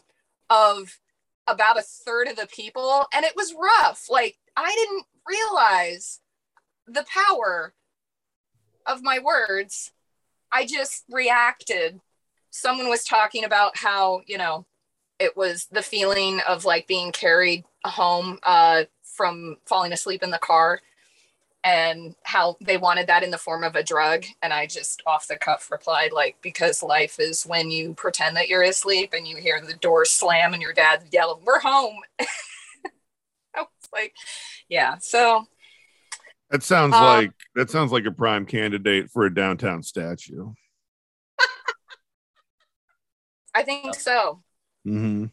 of 0.49 0.99
about 1.47 1.79
a 1.79 1.81
third 1.81 2.27
of 2.27 2.35
the 2.35 2.47
people, 2.47 3.05
and 3.13 3.23
it 3.23 3.33
was 3.37 3.55
rough. 3.57 4.07
Like 4.09 4.37
I 4.57 4.75
didn't 4.75 5.05
realize 5.25 6.19
the 6.87 7.05
power 7.05 7.73
of 8.87 9.03
my 9.03 9.19
words. 9.19 9.91
I 10.51 10.65
just 10.65 11.03
reacted. 11.09 11.99
Someone 12.49 12.89
was 12.89 13.03
talking 13.03 13.43
about 13.43 13.77
how, 13.77 14.21
you 14.25 14.37
know, 14.37 14.65
it 15.19 15.35
was 15.35 15.67
the 15.71 15.81
feeling 15.81 16.39
of 16.47 16.65
like 16.65 16.87
being 16.87 17.11
carried 17.11 17.65
home 17.83 18.39
uh, 18.43 18.83
from 19.03 19.57
falling 19.65 19.93
asleep 19.93 20.23
in 20.23 20.31
the 20.31 20.37
car 20.37 20.79
and 21.63 22.15
how 22.23 22.55
they 22.61 22.77
wanted 22.77 23.07
that 23.07 23.23
in 23.23 23.31
the 23.31 23.37
form 23.37 23.63
of 23.63 23.75
a 23.75 23.83
drug. 23.83 24.23
And 24.41 24.53
I 24.53 24.67
just 24.67 25.01
off 25.05 25.27
the 25.27 25.35
cuff 25.35 25.69
replied, 25.71 26.13
like, 26.13 26.37
because 26.41 26.81
life 26.81 27.19
is 27.19 27.43
when 27.43 27.69
you 27.71 27.93
pretend 27.93 28.37
that 28.37 28.47
you're 28.47 28.61
asleep 28.61 29.13
and 29.13 29.27
you 29.27 29.37
hear 29.37 29.59
the 29.59 29.73
door 29.73 30.05
slam 30.05 30.53
and 30.53 30.61
your 30.61 30.73
dad 30.73 31.03
yelling, 31.11 31.43
We're 31.43 31.59
home. 31.59 31.97
I 32.19 33.61
was 33.61 33.89
like, 33.91 34.13
yeah. 34.69 34.97
So 34.99 35.45
That 36.49 36.63
sounds 36.63 36.93
Um, 36.95 37.03
like 37.03 37.31
that 37.55 37.69
sounds 37.69 37.91
like 37.91 38.05
a 38.05 38.11
prime 38.11 38.45
candidate 38.45 39.09
for 39.11 39.25
a 39.25 39.33
downtown 39.33 39.83
statue. 39.83 40.53
I 43.53 43.63
think 43.63 43.95
so. 43.95 44.43
Mm-hmm. 44.87 45.25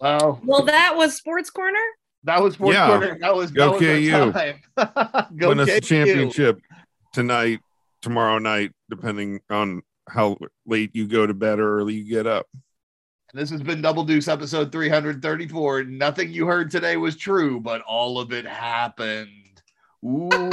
Well, 0.00 0.40
Well, 0.44 0.64
that 0.64 0.96
was 0.96 1.14
Sports 1.16 1.50
Corner. 1.50 1.78
that 2.24 2.42
was 2.42 2.54
Sports 2.54 2.74
Yeah. 2.74 2.86
quarter. 2.88 3.18
That 3.20 3.34
was 3.36 3.50
Go 3.50 3.78
that 3.78 3.80
was 3.80 4.12
our 4.12 4.32
KU. 4.32 4.32
time. 4.32 5.28
Go 5.36 5.48
Win 5.50 5.60
us 5.60 5.68
the 5.68 5.80
championship 5.80 6.58
tonight, 7.12 7.60
tomorrow 8.02 8.38
night, 8.38 8.72
depending 8.88 9.40
on 9.50 9.82
how 10.08 10.38
late 10.66 10.90
you 10.94 11.06
go 11.06 11.26
to 11.26 11.34
bed 11.34 11.60
or 11.60 11.78
early 11.78 11.94
you 11.94 12.04
get 12.08 12.26
up. 12.26 12.46
This 13.32 13.50
has 13.50 13.62
been 13.62 13.80
Double 13.80 14.02
Deuce 14.02 14.26
episode 14.26 14.72
334. 14.72 15.84
Nothing 15.84 16.32
you 16.32 16.46
heard 16.46 16.70
today 16.70 16.96
was 16.96 17.16
true, 17.16 17.60
but 17.60 17.80
all 17.82 18.18
of 18.18 18.32
it 18.32 18.44
happened. 18.44 19.28
Ooh, 20.04 20.50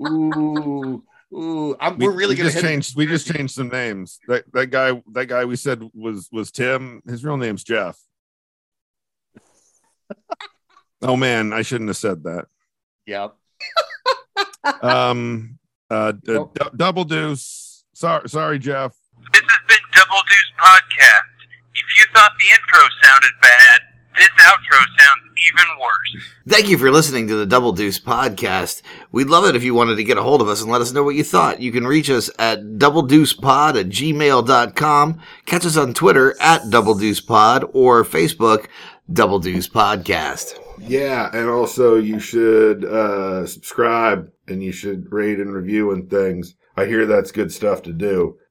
ooh, 0.00 1.02
ooh. 1.32 1.76
I'm, 1.80 1.98
We, 1.98 2.06
we're 2.06 2.12
really 2.12 2.36
we 2.36 2.42
gonna 2.42 2.50
hit. 2.50 2.92
We 2.94 3.06
just 3.06 3.26
changed 3.32 3.54
some 3.54 3.68
names. 3.68 4.20
That 4.28 4.44
that 4.52 4.66
guy, 4.66 5.02
that 5.12 5.26
guy 5.26 5.44
we 5.44 5.56
said 5.56 5.82
was 5.94 6.28
was 6.30 6.52
Tim. 6.52 7.02
His 7.06 7.24
real 7.24 7.36
name's 7.36 7.64
Jeff. 7.64 7.98
oh 11.02 11.16
man, 11.16 11.52
I 11.52 11.62
shouldn't 11.62 11.88
have 11.88 11.96
said 11.96 12.22
that. 12.24 12.46
Yep. 13.06 13.34
Um, 14.82 15.58
uh, 15.88 16.12
d- 16.12 16.38
d- 16.54 16.66
double 16.76 17.04
deuce. 17.04 17.84
Sorry, 17.94 18.28
sorry, 18.28 18.58
Jeff. 18.60 18.94
This 19.32 19.42
has 19.42 19.62
been 19.68 19.84
Double 19.92 20.22
Deuce 20.28 20.52
Podcast. 20.58 21.30
If 21.74 21.86
you 21.98 22.04
thought 22.12 22.32
the 22.38 22.50
intro 22.52 22.88
sounded 23.02 23.30
bad, 23.40 23.80
this 24.16 24.28
outro 24.40 24.78
sounds 24.98 25.30
even 25.48 25.64
worse. 25.80 26.24
Thank 26.48 26.68
you 26.68 26.76
for 26.78 26.90
listening 26.90 27.28
to 27.28 27.36
the 27.36 27.46
Double 27.46 27.72
Deuce 27.72 28.00
podcast. 28.00 28.82
We'd 29.12 29.28
love 29.28 29.44
it 29.44 29.54
if 29.54 29.62
you 29.62 29.72
wanted 29.72 29.96
to 29.96 30.04
get 30.04 30.18
a 30.18 30.22
hold 30.22 30.42
of 30.42 30.48
us 30.48 30.62
and 30.62 30.70
let 30.70 30.80
us 30.80 30.92
know 30.92 31.04
what 31.04 31.14
you 31.14 31.24
thought. 31.24 31.60
You 31.60 31.70
can 31.72 31.86
reach 31.86 32.10
us 32.10 32.28
at 32.38 32.60
doubledeucepod 32.60 33.80
at 33.80 33.88
gmail.com. 33.88 35.20
Catch 35.46 35.64
us 35.64 35.76
on 35.76 35.94
Twitter 35.94 36.34
at 36.40 36.68
Double 36.70 36.94
Deuce 36.94 37.20
Pod 37.20 37.64
or 37.72 38.04
Facebook 38.04 38.66
Double 39.12 39.38
Deuce 39.38 39.68
Podcast. 39.68 40.58
Yeah, 40.80 41.30
and 41.32 41.48
also 41.48 41.96
you 41.96 42.18
should 42.18 42.84
uh, 42.84 43.46
subscribe 43.46 44.30
and 44.48 44.62
you 44.62 44.72
should 44.72 45.12
rate 45.12 45.38
and 45.38 45.52
review 45.52 45.92
and 45.92 46.10
things. 46.10 46.56
I 46.76 46.86
hear 46.86 47.06
that's 47.06 47.32
good 47.32 47.52
stuff 47.52 47.82
to 47.82 47.92
do, 47.92 48.38